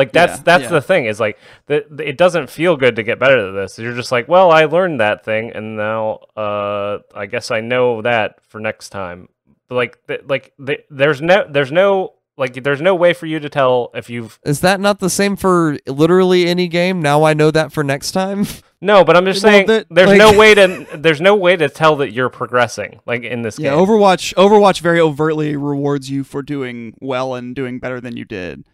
Like 0.00 0.12
that's 0.12 0.38
Yeah, 0.38 0.42
that's 0.44 0.62
yeah. 0.64 0.68
the 0.70 0.80
thing 0.82 1.04
is 1.06 1.20
like 1.20 1.36
the, 1.66 1.84
the- 1.90 2.08
it 2.08 2.16
doesn't 2.16 2.48
feel 2.48 2.76
good 2.76 2.96
to 2.96 3.02
get 3.02 3.18
better 3.18 3.48
at 3.48 3.52
this. 3.52 3.78
You're 3.78 3.94
just 3.94 4.10
like, 4.12 4.28
well, 4.28 4.50
I 4.50 4.64
learned 4.64 5.00
that 5.00 5.24
thing, 5.24 5.50
and 5.54 5.76
now 5.76 6.20
uh, 6.36 6.98
I 7.14 7.26
guess 7.26 7.50
I 7.50 7.60
know 7.60 8.02
that 8.02 8.40
for 8.48 8.58
next 8.60 8.88
time. 8.90 9.28
But 9.68 9.74
like 9.76 10.06
th- 10.08 10.22
like 10.26 10.52
th- 10.66 10.84
there's 10.90 11.20
no 11.20 11.44
there's 11.48 11.70
no 11.70 12.14
like 12.36 12.54
there's 12.64 12.80
no 12.80 12.94
way 12.94 13.12
for 13.12 13.26
you 13.26 13.38
to 13.40 13.48
tell 13.50 13.90
if 13.94 14.08
you've 14.08 14.38
Is 14.44 14.60
that 14.60 14.80
not 14.80 14.98
the 15.00 15.10
same 15.10 15.36
for 15.36 15.78
literally 15.86 16.46
any 16.48 16.66
game? 16.68 17.02
Now 17.02 17.22
I 17.24 17.34
know 17.34 17.50
that 17.50 17.70
for 17.72 17.84
next 17.84 18.12
time. 18.12 18.46
no, 18.80 19.04
but 19.04 19.14
I'm 19.16 19.26
just 19.26 19.42
saying 19.42 19.66
that- 19.66 19.86
there's 19.90 20.08
like- 20.08 20.18
no 20.18 20.36
way 20.38 20.54
to 20.54 20.86
there's 20.96 21.20
no 21.20 21.36
way 21.36 21.54
to 21.56 21.68
tell 21.68 21.96
that 21.96 22.12
you're 22.12 22.30
progressing 22.30 23.00
like 23.06 23.22
in 23.22 23.42
this 23.42 23.58
Yeah, 23.58 23.70
game. 23.70 23.78
Overwatch 23.78 24.34
Overwatch 24.34 24.80
very 24.80 25.00
overtly 25.00 25.54
rewards 25.54 26.08
you 26.10 26.24
for 26.24 26.40
doing 26.42 26.94
well 27.00 27.34
and 27.34 27.54
doing 27.54 27.78
better 27.78 28.00
than 28.00 28.16
you 28.16 28.24
did. 28.24 28.64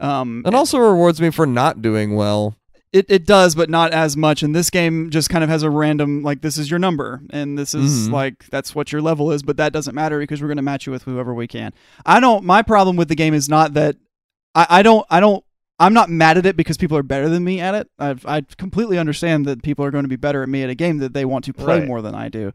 Um 0.00 0.42
It 0.46 0.54
also 0.54 0.78
rewards 0.78 1.20
me 1.20 1.30
for 1.30 1.46
not 1.46 1.82
doing 1.82 2.14
well. 2.16 2.56
it, 2.92 3.06
it 3.08 3.26
does, 3.26 3.56
but 3.56 3.68
not 3.68 3.90
as 3.92 4.16
much. 4.16 4.42
And 4.44 4.54
this 4.54 4.70
game 4.70 5.10
just 5.10 5.28
kind 5.28 5.42
of 5.42 5.50
has 5.50 5.64
a 5.64 5.70
random 5.70 6.22
like 6.22 6.42
this 6.42 6.56
is 6.58 6.70
your 6.70 6.78
number 6.78 7.22
and 7.30 7.58
this 7.58 7.74
is 7.74 8.08
Mhm. 8.08 8.12
like 8.12 8.46
that's 8.50 8.72
what 8.74 8.92
your 8.92 9.02
level 9.02 9.32
is, 9.32 9.42
but 9.42 9.56
that 9.56 9.72
doesn't 9.72 9.94
matter 9.96 10.18
because 10.20 10.40
we're 10.40 10.46
gonna 10.48 10.62
match 10.62 10.86
you 10.86 10.92
with 10.92 11.02
whoever 11.02 11.34
we 11.34 11.46
can. 11.48 11.72
I 12.06 12.20
don't 12.20 12.44
my 12.44 12.62
problem 12.62 12.96
with 12.96 13.08
the 13.08 13.16
game 13.16 13.34
is 13.34 13.48
not 13.48 13.74
that 13.74 13.96
I, 14.54 14.66
I 14.70 14.82
don't 14.82 15.04
I 15.10 15.18
don't 15.20 15.42
I'm 15.80 15.92
not 15.92 16.08
mad 16.08 16.38
at 16.38 16.46
it 16.46 16.56
because 16.56 16.76
people 16.76 16.96
are 16.96 17.02
better 17.02 17.28
than 17.28 17.42
me 17.42 17.60
at 17.60 17.74
it. 17.74 17.90
I've, 17.98 18.24
I 18.26 18.42
completely 18.58 18.96
understand 18.96 19.44
that 19.46 19.64
people 19.64 19.84
are 19.84 19.90
going 19.90 20.04
to 20.04 20.08
be 20.08 20.14
better 20.14 20.40
at 20.44 20.48
me 20.48 20.62
at 20.62 20.70
a 20.70 20.74
game 20.76 20.98
that 20.98 21.14
they 21.14 21.24
want 21.24 21.44
to 21.46 21.52
play 21.52 21.80
Right. 21.80 21.88
more 21.88 22.00
than 22.00 22.14
I 22.14 22.28
do. 22.28 22.52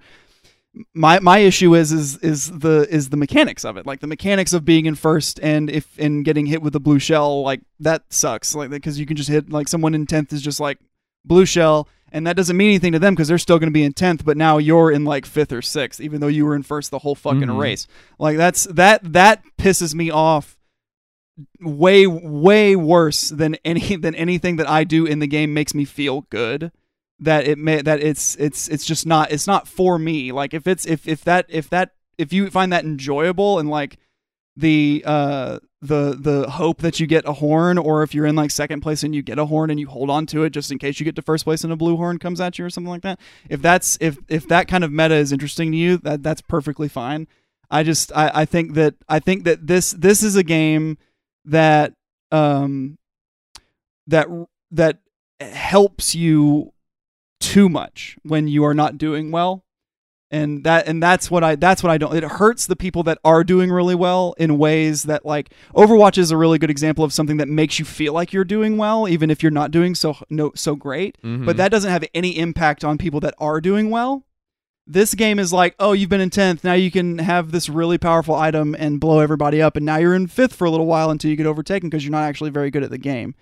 My 0.94 1.20
my 1.20 1.40
issue 1.40 1.76
is 1.76 1.92
is 1.92 2.18
is 2.18 2.60
the 2.60 2.88
is 2.90 3.10
the 3.10 3.18
mechanics 3.18 3.66
of 3.66 3.76
it, 3.78 3.86
like 3.86 4.00
the 4.00 4.08
mechanics 4.08 4.54
of 4.54 4.64
being 4.64 4.86
in 4.86 4.96
first 4.96 5.40
and 5.42 5.70
if 5.70 5.98
and 6.00 6.24
getting 6.24 6.46
hit 6.46 6.62
with 6.62 6.76
a 6.76 6.80
blue 6.80 7.00
shell, 7.00 7.42
like 7.44 7.62
that 7.80 8.04
sucks. 8.10 8.56
Like 8.56 8.70
because 8.70 9.00
you 9.00 9.06
can 9.06 9.18
just 9.18 9.30
hit 9.30 9.50
like 9.50 9.68
someone 9.68 9.94
in 9.94 10.06
tenth 10.06 10.32
is 10.32 10.42
just 10.42 10.60
like 10.60 10.78
blue 11.26 11.46
shell, 11.46 11.88
and 12.14 12.26
that 12.26 12.38
doesn't 12.38 12.56
mean 12.56 12.70
anything 12.70 12.94
to 12.94 13.00
them 13.00 13.14
because 13.14 13.28
they're 13.28 13.38
still 13.38 13.60
going 13.60 13.68
to 13.70 13.74
be 13.74 13.84
in 13.84 13.92
tenth, 13.94 14.24
but 14.24 14.38
now 14.38 14.58
you're 14.58 14.90
in 14.92 15.04
like 15.04 15.26
fifth 15.26 15.52
or 15.52 15.62
sixth, 15.62 16.00
even 16.00 16.22
though 16.22 16.28
you 16.28 16.46
were 16.46 16.56
in 16.56 16.64
first 16.64 16.92
the 16.92 17.00
whole 17.00 17.16
fucking 17.16 17.42
Mhm. 17.42 17.60
race. 17.60 17.86
Like 18.18 18.38
that's 18.38 18.64
that 18.66 19.02
that 19.14 19.44
pisses 19.58 19.94
me 19.94 20.10
off 20.10 20.58
way 21.60 22.08
way 22.08 22.76
worse 22.76 23.30
than 23.30 23.56
any 23.66 23.96
than 23.96 24.16
anything 24.16 24.56
that 24.58 24.70
I 24.70 24.84
do 24.84 25.06
in 25.06 25.20
the 25.20 25.28
game 25.28 25.54
makes 25.54 25.74
me 25.74 25.84
feel 25.86 26.22
good 26.30 26.72
that 27.20 27.46
it 27.46 27.58
may 27.58 27.82
that 27.82 28.02
it's 28.02 28.36
it's 28.36 28.68
it's 28.68 28.86
just 28.86 29.06
not 29.06 29.32
it's 29.32 29.48
not 29.48 29.68
for 29.68 30.00
me. 30.00 30.32
Like 30.32 30.54
if 30.54 30.68
it's 30.68 30.86
if 30.86 31.08
if 31.08 31.24
that 31.26 31.46
if 31.50 31.70
that 31.70 31.92
if 32.18 32.32
you 32.34 32.50
find 32.50 32.72
that 32.74 32.86
enjoyable 32.86 33.60
and 33.60 33.70
like 33.70 33.98
the 34.56 35.04
uh 35.06 35.60
the 35.82 36.18
the 36.20 36.50
hope 36.50 36.82
that 36.82 37.00
you 37.00 37.08
get 37.08 37.26
a 37.26 37.34
horn 37.34 37.78
or 37.78 38.04
if 38.04 38.14
you're 38.14 38.26
in 38.26 38.36
like 38.36 38.52
second 38.52 38.82
place 38.82 39.04
and 39.04 39.16
you 39.16 39.22
get 39.22 39.40
a 39.40 39.46
horn 39.46 39.70
and 39.70 39.80
you 39.80 39.88
hold 39.88 40.10
on 40.10 40.26
to 40.26 40.44
it 40.44 40.50
just 40.50 40.72
in 40.72 40.78
case 40.78 41.00
you 41.00 41.06
get 41.06 41.16
to 41.16 41.22
first 41.22 41.46
place 41.46 41.64
and 41.64 41.72
a 41.72 41.78
blue 41.78 41.96
horn 41.96 42.20
comes 42.20 42.42
at 42.42 42.60
you 42.60 42.66
or 42.66 42.70
something 42.70 42.90
like 42.90 43.02
that 43.02 43.18
if 43.50 43.62
that's 43.62 43.98
if 44.02 44.18
if 44.28 44.48
that 44.50 44.68
kind 44.68 44.84
of 44.84 44.92
meta 44.92 45.16
is 45.16 45.32
interesting 45.32 45.72
to 45.72 45.78
you 45.78 45.98
that 45.98 46.24
that's 46.24 46.42
perfectly 46.42 46.88
fine. 46.88 47.28
I 47.72 47.84
just 47.84 48.12
i 48.16 48.32
i 48.34 48.46
think 48.46 48.74
that 48.74 48.96
i 49.08 49.20
think 49.20 49.44
that 49.44 49.68
this 49.68 49.92
this 49.92 50.24
is 50.24 50.36
a 50.36 50.44
game 50.44 50.98
that 51.46 51.94
um 52.32 52.98
that 54.08 54.28
that 54.72 55.00
helps 55.40 56.16
you 56.16 56.74
too 57.40 57.70
much 57.70 58.18
when 58.24 58.48
you 58.48 58.64
are 58.66 58.74
not 58.74 58.98
doing 58.98 59.32
well. 59.32 59.64
And 60.32 60.64
that 60.64 60.88
and 60.88 61.02
that's 61.02 61.32
what 61.32 61.44
I 61.44 61.56
that's 61.56 61.82
what 61.82 61.90
I 61.90 61.98
don't 61.98 62.16
it 62.16 62.24
hurts 62.24 62.68
the 62.68 62.76
people 62.76 63.02
that 63.04 63.18
are 63.26 63.44
doing 63.44 63.72
really 63.72 63.96
well 63.96 64.36
in 64.38 64.60
ways 64.60 65.04
that 65.04 65.26
like 65.26 65.52
Overwatch 65.76 66.20
is 66.20 66.30
a 66.30 66.38
really 66.38 66.60
good 66.60 66.70
example 66.70 67.04
of 67.04 67.12
something 67.12 67.38
that 67.38 67.48
makes 67.48 67.80
you 67.80 67.86
feel 67.86 68.14
like 68.14 68.32
you're 68.32 68.44
doing 68.44 68.78
well 68.78 69.08
even 69.10 69.32
if 69.32 69.42
you're 69.42 69.52
not 69.52 69.72
doing 69.72 69.96
so 69.96 70.16
no 70.30 70.52
so 70.54 70.76
great. 70.76 71.18
Mhm. 71.24 71.48
but 71.48 71.58
that 71.58 71.72
doesn't 71.72 71.90
have 71.90 72.04
any 72.14 72.38
impact 72.38 72.84
on 72.84 73.00
people 73.00 73.20
that 73.22 73.34
are 73.40 73.60
doing 73.60 73.90
well. 73.90 74.24
This 74.86 75.16
game 75.16 75.40
is 75.40 75.52
like 75.52 75.74
oh 75.80 75.94
you've 75.94 76.10
been 76.12 76.22
in 76.22 76.30
10th 76.30 76.64
now 76.64 76.74
you 76.74 76.92
can 76.92 77.18
have 77.18 77.52
this 77.52 77.68
really 77.68 77.98
powerful 77.98 78.36
item 78.36 78.76
and 78.78 79.00
blow 79.00 79.22
everybody 79.22 79.64
up 79.64 79.76
and 79.78 79.86
now 79.86 79.98
you're 79.98 80.14
in 80.14 80.28
5th 80.28 80.54
for 80.54 80.66
a 80.66 80.70
little 80.70 80.86
while 80.86 81.10
until 81.10 81.32
you 81.32 81.38
get 81.38 81.48
overtaken 81.48 81.90
because 81.90 82.04
you're 82.06 82.12
not 82.12 82.26
actually 82.26 82.52
very 82.52 82.70
good 82.70 82.84
at 82.84 82.92
the 82.92 83.00
game 83.00 83.34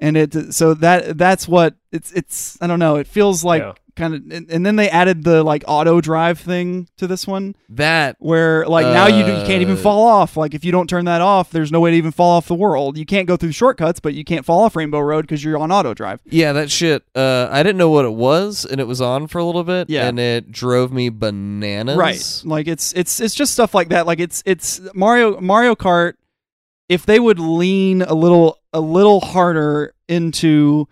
and 0.00 0.16
it 0.16 0.52
so 0.54 0.74
that 0.74 1.16
that's 1.18 1.48
what 1.48 1.74
it's 1.92 2.12
it's 2.12 2.58
I 2.60 2.66
don't 2.66 2.78
know 2.78 2.96
it 2.96 3.06
feels 3.06 3.42
like 3.44 3.62
Yeah. 3.62 3.72
kind 3.94 4.14
of 4.14 4.22
and, 4.30 4.50
and 4.50 4.66
then 4.66 4.76
they 4.76 4.90
added 4.90 5.24
the 5.24 5.42
like 5.42 5.64
auto 5.66 6.02
drive 6.02 6.38
thing 6.38 6.86
to 6.98 7.06
this 7.06 7.26
one. 7.26 7.54
That 7.70 8.16
where 8.18 8.66
like 8.66 8.84
now 8.84 9.06
you, 9.06 9.24
do, 9.24 9.30
you 9.32 9.46
can't 9.46 9.62
even 9.62 9.76
Uh, 9.76 9.80
fall 9.80 10.06
off. 10.06 10.36
Like 10.36 10.52
if 10.52 10.64
you 10.66 10.70
don't 10.72 10.86
turn 10.90 11.06
that 11.06 11.22
off 11.22 11.50
there's 11.50 11.72
no 11.72 11.80
way 11.80 11.92
to 11.92 11.96
even 11.96 12.10
fall 12.12 12.32
off 12.36 12.46
the 12.46 12.54
world. 12.54 12.98
You 12.98 13.06
can't 13.06 13.26
go 13.26 13.36
through 13.38 13.52
shortcuts 13.52 13.98
but 14.00 14.12
you 14.12 14.22
can't 14.24 14.44
fall 14.44 14.60
off 14.64 14.76
rainbow 14.76 15.00
road 15.00 15.22
because 15.22 15.42
you're 15.42 15.56
on 15.56 15.72
auto 15.72 15.94
drive. 15.94 16.20
Yeah 16.26 16.52
that 16.52 16.70
shit 16.70 17.04
uh 17.14 17.48
i 17.50 17.62
didn't 17.62 17.78
know 17.78 17.90
what 17.90 18.04
it 18.04 18.12
was 18.12 18.66
and 18.66 18.80
it 18.80 18.86
was 18.86 19.00
on 19.00 19.26
for 19.28 19.38
a 19.38 19.44
little 19.44 19.64
bit 19.64 19.88
Yeah. 19.88 20.06
and 20.08 20.18
it 20.20 20.52
drove 20.52 20.92
me 20.92 21.08
bananas. 21.08 21.96
Right. 21.96 22.42
Like 22.44 22.68
it's 22.68 22.92
it's 22.92 23.18
it's 23.20 23.34
just 23.34 23.52
stuff 23.54 23.72
like 23.74 23.88
that. 23.88 24.06
Like 24.06 24.20
it's 24.20 24.42
it's 24.44 24.80
mario 24.94 25.40
mario 25.40 25.74
kart 25.74 26.14
if 26.88 27.04
they 27.06 27.18
would 27.18 27.38
lean 27.40 28.02
a 28.02 28.14
little 28.14 28.58
a 28.76 28.80
little 28.80 29.20
harder 29.20 29.92
into 30.08 30.86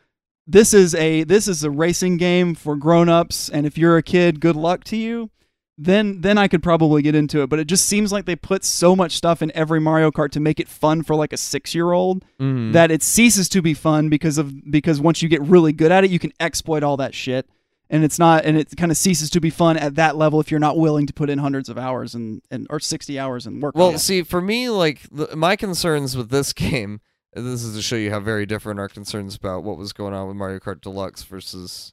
this 0.47 0.75
is 0.75 0.95
a 0.95 1.25
this 1.25 1.49
is 1.49 1.65
a 1.65 1.71
racing 1.71 2.17
game 2.19 2.55
for 2.55 2.77
grown-ups 2.77 3.49
and 3.49 3.67
if 3.67 3.79
you're 3.79 3.97
a 3.97 4.03
kid 4.03 4.41
good 4.41 4.57
luck 4.57 4.85
to 4.85 4.97
you 4.97 5.31
then 5.77 6.21
then 6.21 6.39
I 6.39 6.47
could 6.47 6.63
probably 6.63 7.03
get 7.03 7.17
into 7.17 7.43
it. 7.43 7.49
But 7.51 7.59
it 7.59 7.65
just 7.67 7.87
seems 7.87 8.13
like 8.13 8.27
they 8.27 8.37
put 8.37 8.63
so 8.65 8.95
much 8.95 9.17
stuff 9.17 9.43
in 9.43 9.51
every 9.57 9.81
Mario 9.81 10.13
Kart 10.13 10.31
to 10.33 10.39
make 10.41 10.61
it 10.61 10.69
fun 10.69 11.03
for 11.03 11.17
like 11.17 11.33
a 11.33 11.37
6-year-old 11.37 12.25
Mhm. 12.41 12.73
that 12.75 12.93
it 12.93 13.03
ceases 13.03 13.49
to 13.49 13.61
be 13.61 13.75
fun 13.75 14.09
because 14.09 14.39
of 14.39 14.53
because 14.71 15.01
once 15.01 15.21
you 15.21 15.29
get 15.29 15.43
really 15.43 15.73
good 15.73 15.91
at 15.91 16.05
it 16.05 16.11
you 16.13 16.21
can 16.21 16.33
exploit 16.39 16.83
all 16.85 16.97
that 16.99 17.13
shit. 17.15 17.49
And 17.91 18.05
it's 18.05 18.19
not 18.21 18.45
and 18.45 18.57
it 18.57 18.77
kind 18.77 18.93
of 18.93 18.97
ceases 18.97 19.31
to 19.31 19.41
be 19.41 19.51
fun 19.51 19.77
at 19.77 19.97
that 19.97 20.17
level 20.17 20.39
if 20.41 20.49
you're 20.51 20.61
not 20.61 20.79
willing 20.79 21.07
to 21.09 21.13
put 21.13 21.29
in 21.29 21.39
hundreds 21.41 21.69
of 21.69 21.77
hours 21.77 22.15
and, 22.15 22.41
and 22.53 22.67
or 22.71 22.79
60 22.79 23.19
hours 23.19 23.45
and 23.47 23.61
work 23.61 23.75
Well, 23.77 23.99
see, 23.99 24.23
for 24.23 24.41
me, 24.41 24.69
like 24.71 25.01
the, 25.11 25.35
my 25.35 25.57
concerns 25.57 26.17
with 26.17 26.31
this 26.31 26.53
game, 26.67 27.01
this 27.35 27.65
is 27.65 27.75
to 27.77 27.83
show 27.83 27.97
you 27.97 28.11
how 28.11 28.21
very 28.21 28.47
different 28.47 28.81
our 28.81 28.89
concerns 28.89 29.35
about 29.35 29.65
what 29.65 29.77
was 29.77 29.93
going 29.93 30.15
on 30.15 30.29
with 30.29 30.37
Mario 30.37 30.61
Kart 30.61 30.81
Deluxe 30.81 31.25
versus 31.25 31.93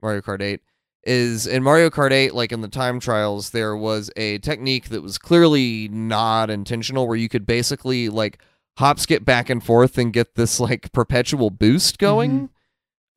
Mario 0.00 0.20
Kart 0.20 0.40
8 0.40 0.60
is 1.02 1.46
in 1.46 1.62
Mario 1.62 1.88
Kart 1.88 2.12
8, 2.12 2.34
like 2.34 2.52
in 2.52 2.60
the 2.60 2.68
time 2.68 3.00
trials, 3.00 3.50
there 3.50 3.76
was 3.76 4.10
a 4.16 4.38
technique 4.38 4.88
that 4.88 5.02
was 5.02 5.18
clearly 5.18 5.88
not 5.88 6.50
intentional, 6.50 7.06
where 7.06 7.16
you 7.16 7.28
could 7.28 7.46
basically 7.46 8.08
like 8.08 8.40
hop 8.76 8.98
skip 8.98 9.24
back 9.24 9.48
and 9.48 9.64
forth 9.64 9.98
and 9.98 10.12
get 10.12 10.34
this 10.34 10.60
like 10.60 10.92
perpetual 10.92 11.50
boost 11.50 11.98
going. 11.98 12.50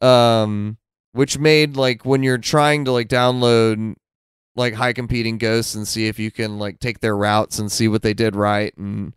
Um, 0.02 0.78
which 1.12 1.40
made 1.40 1.76
like 1.76 2.06
when 2.06 2.24
you're 2.24 2.38
trying 2.38 2.86
to 2.86 2.92
like 2.92 3.10
download 3.10 3.96
like 4.56 4.74
high 4.74 4.94
competing 4.94 5.38
ghosts 5.38 5.76
and 5.76 5.88
see 5.88 6.08
if 6.08 6.20
you 6.20 6.32
can 6.32 6.60
like 6.60 6.80
take 6.80 7.00
their 7.00 7.18
routes 7.18 7.60
and 7.60 7.72
see 7.72 7.88
what 7.88 8.02
they 8.02 8.14
did 8.14 8.36
right 8.36 8.76
and 8.78 9.14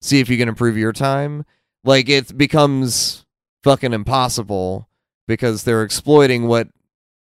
see 0.00 0.20
if 0.20 0.28
you 0.28 0.36
can 0.36 0.48
improve 0.48 0.76
your 0.76 0.92
time 0.92 1.44
like 1.86 2.08
it 2.08 2.36
becomes 2.36 3.24
fucking 3.62 3.92
impossible 3.92 4.88
because 5.26 5.64
they're 5.64 5.82
exploiting 5.82 6.46
what 6.46 6.68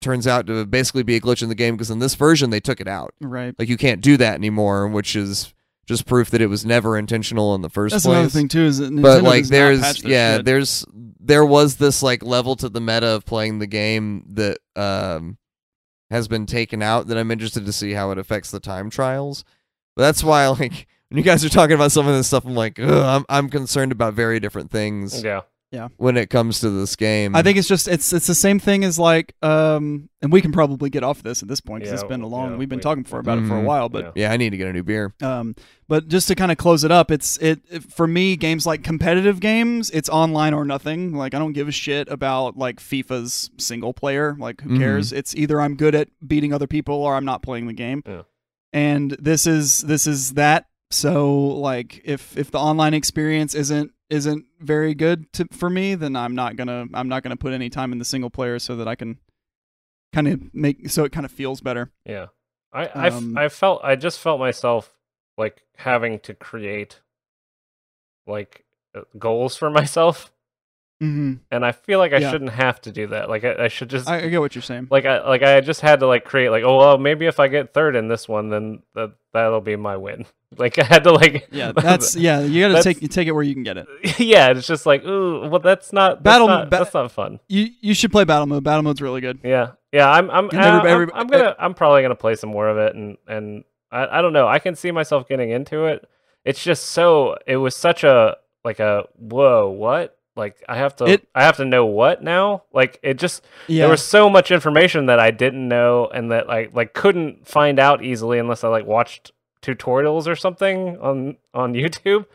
turns 0.01 0.27
out 0.27 0.47
to 0.47 0.65
basically 0.65 1.03
be 1.03 1.17
a 1.17 1.21
glitch 1.21 1.43
in 1.43 1.49
the 1.49 1.55
game 1.55 1.75
because 1.75 1.91
in 1.91 1.99
this 1.99 2.15
version 2.15 2.51
they 2.51 2.61
took 2.61 2.81
it 2.81 2.89
out. 2.89 3.15
Right. 3.21 3.55
Like 3.59 3.69
you 3.69 3.77
can't 3.77 4.01
do 4.01 4.17
that 4.17 4.35
anymore 4.35 4.89
which 4.89 5.15
is 5.17 5.53
just 5.87 6.07
proof 6.07 6.31
that 6.31 6.41
it 6.41 6.47
was 6.47 6.65
never 6.65 6.97
intentional 6.97 7.55
in 7.55 7.63
the 7.63 7.69
first 7.69 7.93
that's 7.93 8.05
place. 8.05 8.15
another 8.15 8.29
thing 8.29 8.49
too 8.49 8.63
is 8.63 8.79
that 8.79 8.93
Nintendo 8.93 9.03
but 9.03 9.23
like 9.25 9.47
there's 9.47 10.05
yeah 10.05 10.37
shit. 10.37 10.45
there's 10.45 10.87
there 11.19 11.45
was 11.45 11.77
this 11.77 12.03
like 12.03 12.23
level 12.23 12.55
to 12.57 12.69
the 12.69 12.81
meta 12.81 13.09
of 13.09 13.25
playing 13.25 13.59
the 13.59 13.67
game 13.67 14.25
that 14.29 14.59
um 14.77 15.37
has 16.11 16.29
been 16.29 16.47
taken 16.47 16.81
out 16.81 17.09
that 17.09 17.19
i'm 17.19 17.31
interested 17.31 17.67
to 17.67 17.73
see 17.73 17.93
how 17.93 18.11
it 18.13 18.19
affects 18.19 18.51
the 18.51 18.61
time 18.61 18.89
trials. 18.89 19.45
But 19.97 20.03
that's 20.03 20.23
why 20.23 20.47
like 20.61 20.87
when 21.11 21.19
you 21.19 21.25
guys 21.25 21.45
are 21.45 21.49
talking 21.49 21.75
about 21.75 21.93
some 21.93 22.07
of 22.09 22.15
this 22.15 22.27
stuff 22.29 22.45
i'm 22.45 22.55
like 22.55 22.79
Ugh, 22.81 22.91
i'm 22.91 23.25
i'm 23.29 23.49
concerned 23.51 23.93
about 23.93 24.15
very 24.15 24.41
different 24.41 24.71
things 24.71 25.23
Yeah. 25.23 25.43
Yeah. 25.73 25.87
When 25.99 26.17
it 26.17 26.31
comes 26.31 26.59
to 26.63 26.71
this 26.71 26.97
game 26.97 27.37
I 27.37 27.43
think 27.43 27.57
it's 27.57 27.69
just 27.69 27.87
it's 27.87 28.13
it's 28.13 28.27
the 28.27 28.35
same 28.35 28.59
thing 28.59 28.83
as 28.83 28.99
like 28.99 29.37
um 29.41 30.09
and 30.21 30.33
we 30.33 30.41
can 30.41 30.51
probably 30.51 30.91
get 30.91 31.05
off 31.05 31.23
this 31.23 31.43
at 31.43 31.49
this 31.49 31.61
point 31.61 31.83
because 31.85 31.93
Yeah, 32.01 32.01
it's 32.07 32.09
been 32.09 32.23
a 32.23 32.27
long 32.27 32.51
yeah, 32.51 32.57
we've 32.57 32.69
been 32.69 32.79
we- 32.79 32.83
talking 32.83 33.05
for 33.05 33.21
about 33.21 33.39
it 33.39 33.47
for 33.47 33.57
a 33.57 33.61
Mhm. 33.63 33.67
while 33.67 33.89
but 33.89 34.05
Yeah. 34.07 34.11
yeah 34.27 34.33
i 34.33 34.37
need 34.37 34.51
to 34.51 34.57
get 34.57 34.67
a 34.67 34.73
new 34.73 34.83
beer 34.83 35.15
Um, 35.23 35.55
but 35.87 36.09
just 36.09 36.27
to 36.27 36.35
kind 36.35 36.51
of 36.51 36.59
close 36.59 36.83
it 36.83 36.91
up, 36.91 37.13
it's 37.13 37.37
it, 37.39 37.61
it 37.71 37.85
for 37.85 38.09
me 38.09 38.35
games 38.37 38.67
like 38.67 38.83
competitive 38.83 39.39
games, 39.39 39.91
it's 39.91 40.09
online 40.09 40.55
or 40.55 40.65
nothing. 40.65 41.15
Like 41.15 41.35
I 41.35 41.39
don't 41.39 41.53
give 41.53 41.69
a 41.69 41.73
shit 41.73 42.09
about 42.09 42.57
like 42.57 42.81
FIFA's 42.81 43.51
single 43.59 43.93
player. 43.95 44.37
Like 44.41 44.61
who 44.63 44.71
Mhm. 44.71 44.79
cares? 44.79 45.13
It's 45.13 45.37
either 45.37 45.61
I'm 45.61 45.77
good 45.77 45.95
at 45.95 46.09
beating 46.27 46.53
other 46.53 46.67
people 46.69 46.97
or 46.97 47.15
I'm 47.15 47.25
not 47.25 47.43
playing 47.43 47.67
the 47.69 47.73
game. 47.73 48.03
Yeah. 48.07 48.23
And 48.73 49.13
this 49.21 49.47
is 49.47 49.83
this 49.83 50.07
is 50.09 50.35
that. 50.35 50.67
So 50.91 51.31
like 51.37 52.01
if 52.05 52.37
if 52.37 52.51
the 52.51 52.59
online 52.59 52.95
experience 52.95 53.55
isn't 53.55 53.93
isn't 54.09 54.45
very 54.61 54.95
good 54.95 55.33
to, 55.35 55.47
for 55.53 55.71
me, 55.71 55.95
then 55.95 56.17
I'm 56.17 56.35
not 56.35 56.57
gonna 56.57 56.87
I'm 56.95 57.09
not 57.09 57.23
gonna 57.23 57.37
put 57.37 57.53
any 57.53 57.71
time 57.71 57.93
in 57.93 57.99
the 57.99 58.05
single 58.05 58.31
player 58.31 58.59
so 58.59 58.77
that 58.77 58.89
I 58.89 58.97
can 58.97 59.19
kind 60.13 60.27
of 60.27 60.53
make 60.55 60.91
so 60.91 61.05
it 61.05 61.13
kind 61.13 61.25
of 61.25 61.31
feels 61.31 61.61
better. 61.61 61.91
Yeah. 62.05 62.27
I 62.73 62.87
Um, 62.87 63.37
I 63.39 63.49
felt 63.49 63.81
I 63.85 63.97
just 63.97 64.19
felt 64.21 64.39
myself 64.41 64.93
like 65.39 65.63
having 65.77 66.19
to 66.21 66.35
create 66.35 67.01
like 68.27 68.65
uh, 68.95 69.03
goals 69.19 69.57
for 69.57 69.71
myself 69.81 70.33
Mm-hmm. 71.03 71.37
and 71.51 71.65
I 71.65 71.73
feel 71.73 71.99
like 71.99 72.13
I 72.13 72.19
Yeah. 72.19 72.31
shouldn't 72.31 72.51
have 72.51 72.79
to 72.83 72.93
do 72.93 73.07
that. 73.07 73.31
Like 73.31 73.43
I, 73.43 73.65
I 73.65 73.69
should 73.69 73.89
just 73.89 74.07
I, 74.07 74.25
I 74.25 74.29
get 74.29 74.41
what 74.41 74.55
you're 74.55 74.61
saying. 74.61 74.89
like 74.91 75.07
I 75.07 75.27
like 75.27 75.43
I 75.43 75.59
just 75.63 75.81
had 75.81 76.01
to 76.01 76.07
like 76.07 76.27
create 76.27 76.51
like 76.51 76.63
oh 76.63 76.77
well 76.77 76.99
maybe 76.99 77.25
if 77.25 77.41
I 77.41 77.49
get 77.49 77.73
third 77.73 77.97
in 77.97 78.09
this 78.09 78.29
one 78.29 78.51
then 78.51 78.83
that 78.95 79.13
that'll 79.33 79.63
be 79.63 79.77
my 79.77 79.97
win. 79.97 80.27
Like 80.57 80.79
I 80.81 80.85
had 80.85 81.05
to 81.05 81.13
like 81.13 81.49
Yeah, 81.53 81.73
that's 81.77 82.17
yeah. 82.17 82.41
You 82.41 82.69
got 82.69 82.77
to 82.79 82.83
take 82.83 83.03
you 83.03 83.09
take 83.09 83.29
it 83.29 83.33
where 83.33 83.43
you 83.43 83.55
can 83.55 83.63
get 83.63 83.77
it. 83.77 83.87
yeah, 84.19 84.49
it's 84.51 84.67
just 84.67 84.87
like 84.87 85.05
ooh 85.05 85.49
well 85.49 85.61
that's 85.61 85.93
not 85.93 86.23
that's 86.23 86.25
Battle- 86.25 86.49
not, 86.49 86.71
ba- 86.71 86.79
that's 86.79 86.95
not 86.95 87.11
fun. 87.13 87.41
You 87.49 87.69
you 87.81 87.95
should 87.95 88.13
play 88.13 88.25
battle 88.25 88.47
mode. 88.47 88.65
Battle 88.65 88.83
mode's 88.83 89.01
really 89.01 89.21
good. 89.21 89.41
Yeah, 89.45 89.73
yeah. 89.93 90.11
I'm 90.11 90.31
I'm 90.31 90.49
everybody- 90.53 91.13
I'm, 91.13 91.21
I'm 91.21 91.27
gonna 91.29 91.57
I'm 91.59 91.75
probably 91.75 92.03
gonna 92.03 92.15
play 92.17 92.35
some 92.35 92.51
more 92.51 92.69
of 92.69 92.79
it, 92.79 92.95
and 92.95 93.17
and 93.29 93.65
I 93.93 94.19
I 94.19 94.23
don't 94.23 94.33
know. 94.33 94.49
I 94.49 94.59
can 94.59 94.75
see 94.75 94.91
myself 94.91 95.29
getting 95.29 95.51
into 95.51 95.85
it. 95.87 96.09
It's 96.45 96.63
just 96.63 96.85
so 96.87 97.37
it 97.47 97.57
was 97.57 97.77
such 97.77 98.03
a 98.05 98.37
like 98.65 98.81
a 98.81 99.05
whoa 99.17 99.69
what 99.69 100.17
like 100.37 100.63
I 100.69 100.77
have 100.77 100.97
to 100.97 101.05
It- 101.07 101.29
I 101.35 101.45
have 101.45 101.57
to 101.59 101.65
know 101.65 101.87
what 101.87 102.23
now 102.23 102.63
like 102.73 102.99
it 103.03 103.15
just 103.19 103.45
Yeah, 103.69 103.83
there 103.83 103.91
was 103.91 104.05
so 104.05 104.29
much 104.31 104.51
information 104.51 105.07
that 105.07 105.19
I 105.21 105.31
didn't 105.31 105.69
know 105.69 106.09
and 106.13 106.31
that 106.33 106.51
I 106.51 106.69
like 106.73 106.93
couldn't 106.95 107.47
find 107.47 107.79
out 107.79 108.03
easily 108.03 108.39
unless 108.39 108.65
I 108.65 108.69
like 108.69 108.87
watched 108.87 109.33
tutorials 109.63 110.27
or 110.27 110.37
something 110.37 110.99
on 110.99 111.37
on 111.55 111.75
YouTube. 111.75 112.27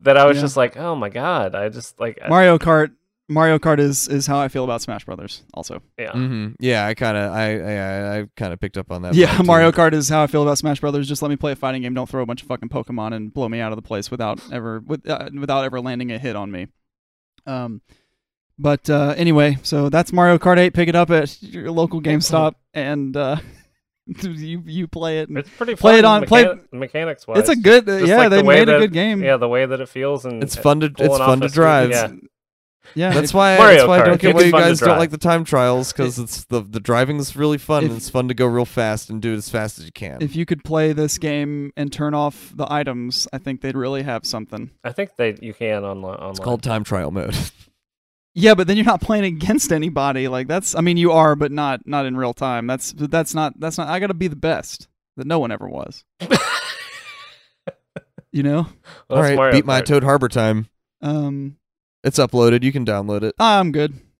That 0.00 0.16
I 0.18 0.26
was 0.26 0.36
Yeah. 0.36 0.42
just 0.42 0.56
like, 0.56 0.76
oh 0.76 0.94
my 0.94 1.08
god! 1.08 1.54
I 1.54 1.68
just 1.70 1.98
like, 1.98 2.18
I- 2.22 2.28
Mario 2.28 2.58
Kart. 2.58 2.90
Mario 3.28 3.58
Kart 3.58 3.80
is 3.80 4.06
is 4.06 4.26
how 4.28 4.38
I 4.38 4.46
feel 4.46 4.62
about 4.62 4.82
Smash 4.82 5.04
Brothers. 5.04 5.42
Also, 5.52 5.82
yeah, 5.98 6.12
hmm 6.12 6.50
yeah 6.60 6.86
i 6.86 6.94
kind 6.94 7.16
of 7.16 7.32
i 7.32 7.58
i, 7.58 8.18
I 8.18 8.26
kind 8.36 8.52
of 8.52 8.60
picked 8.60 8.78
up 8.78 8.92
on 8.92 9.02
that 9.02 9.14
yeah. 9.16 9.42
Mario 9.44 9.72
Kart 9.72 9.94
is 9.94 10.08
how 10.08 10.22
I 10.22 10.28
feel 10.28 10.42
about 10.44 10.58
Smash 10.58 10.78
Brothers. 10.80 11.08
Just 11.08 11.22
let 11.22 11.28
me 11.28 11.34
play 11.34 11.50
a 11.50 11.56
fighting 11.56 11.82
game. 11.82 11.92
Don't 11.92 12.08
throw 12.08 12.22
a 12.22 12.26
bunch 12.26 12.42
of 12.42 12.46
fucking 12.46 12.68
Pokemon 12.68 13.14
and 13.14 13.34
blow 13.34 13.48
me 13.48 13.58
out 13.58 13.72
of 13.72 13.76
the 13.76 13.82
place 13.82 14.12
without 14.12 14.38
ever 14.52 14.78
with, 14.78 15.08
uh, 15.10 15.28
without 15.36 15.64
ever 15.64 15.80
landing 15.80 16.12
a 16.12 16.18
hit 16.20 16.36
on 16.36 16.52
me. 16.52 16.68
Um, 17.46 17.80
but 18.60 18.88
uh, 18.88 19.14
anyway, 19.16 19.58
so 19.64 19.88
that's 19.88 20.12
Mario 20.12 20.38
Kart 20.38 20.58
8. 20.58 20.72
Pick 20.72 20.88
it 20.88 20.94
up 20.94 21.10
at 21.10 21.42
your 21.42 21.72
local 21.72 22.00
GameStop 22.00 22.54
and 22.74 23.16
uh, 23.16 23.36
you 24.22 24.62
you 24.64 24.86
play 24.88 25.20
it. 25.20 25.28
And 25.28 25.38
it's 25.38 25.50
pretty 25.50 25.74
Play 25.74 25.92
fun 25.94 25.98
it 25.98 26.04
on- 26.04 26.26
play- 26.26 26.58
mechanics 26.72 27.26
wise. 27.26 27.38
it's 27.38 27.48
a 27.48 27.56
good 27.56 27.86
Just 27.86 28.06
yeah. 28.06 28.16
like 28.18 28.30
the 28.30 28.36
they 28.36 28.42
way 28.42 28.60
made 28.60 28.68
a 28.68 28.72
that- 28.72 28.78
good 28.78 28.92
game. 28.92 29.22
Yeah, 29.22 29.36
the 29.36 29.48
way 29.48 29.66
that 29.66 29.80
it 29.80 29.88
feels 29.88 30.24
and 30.24 30.42
it's 30.42 30.54
fun 30.56 30.80
to 30.80 30.90
pulling 30.90 31.10
it's 31.12 31.20
off 31.20 31.26
fun 31.26 31.42
a 31.42 31.48
to 31.48 31.52
drive 31.54 31.90
Yeah, 31.90 32.12
Yeah, 32.94 33.12
That's 33.12 33.34
why. 33.34 33.56
Mario 33.58 33.78
that's 33.78 33.88
why 33.88 33.96
I 33.98 34.00
Kart. 34.02 34.04
don't 34.06 34.20
get 34.20 34.30
It's 34.30 34.34
why 34.36 34.44
you 34.44 34.50
fun 34.52 34.60
to 34.60 34.66
guys 34.68 34.78
don't 34.78 34.86
drive. 34.90 34.98
like 35.00 35.10
the 35.10 35.18
time 35.18 35.44
trials 35.44 35.92
because 35.92 36.20
it's 36.20 36.44
the 36.44 36.60
the 36.60 36.78
driving's 36.78 37.34
really 37.34 37.58
fun. 37.58 37.82
If- 37.84 37.90
and 37.90 37.98
It's 37.98 38.08
fun 38.08 38.28
to 38.28 38.34
go 38.34 38.46
real 38.46 38.64
fast 38.64 39.10
and 39.10 39.20
do 39.20 39.32
it 39.34 39.38
as 39.38 39.48
fast 39.48 39.80
as 39.80 39.86
you 39.86 39.92
can. 39.92 40.18
if 40.22 40.36
you 40.36 40.46
could 40.46 40.62
play 40.62 40.92
this 40.92 41.18
game 41.18 41.72
and 41.76 41.92
turn 41.92 42.14
off 42.14 42.52
the 42.54 42.72
items, 42.72 43.26
I 43.32 43.38
think 43.38 43.60
they'd 43.60 43.76
really 43.76 44.04
have 44.04 44.24
something. 44.24 44.70
I 44.84 44.92
think 44.92 45.10
they 45.18 45.36
you 45.42 45.52
can 45.52 45.84
online. 45.84 46.14
online. 46.14 46.30
it's 46.30 46.38
called 46.40 46.62
time 46.62 46.84
trial 46.84 47.10
mode. 47.10 47.34
Yeah, 48.38 48.54
but 48.54 48.66
then 48.66 48.76
you're 48.76 48.84
not 48.84 49.00
playing 49.00 49.24
against 49.24 49.72
anybody. 49.72 50.28
Like 50.28 50.46
that's 50.46 50.74
I 50.74 50.82
mean 50.82 50.98
you 50.98 51.10
are, 51.10 51.34
but 51.34 51.50
not 51.50 51.86
not 51.86 52.04
in 52.04 52.18
real 52.18 52.34
time. 52.34 52.66
That's 52.66 52.92
that's 52.92 53.34
not 53.34 53.58
that's 53.58 53.78
not 53.78 53.88
I 53.88 53.98
got 53.98 54.08
to 54.08 54.14
be 54.14 54.28
the 54.28 54.36
best 54.36 54.88
that 55.16 55.26
no 55.26 55.38
one 55.38 55.50
ever 55.50 55.66
was. 55.66 56.04
You 58.32 58.42
know? 58.42 58.68
Well, 59.08 59.18
All 59.18 59.18
it's 59.20 59.28
right, 59.30 59.36
Mario 59.36 59.52
beat 59.52 59.64
my 59.64 59.80
Kart. 59.80 59.86
Toad 59.86 60.04
Harbor 60.04 60.28
time. 60.28 60.68
Um 61.00 61.56
It's 62.04 62.18
uploaded. 62.18 62.62
You 62.62 62.72
can 62.72 62.84
download 62.84 63.22
it. 63.22 63.34
I'm 63.38 63.72
good. 63.72 63.98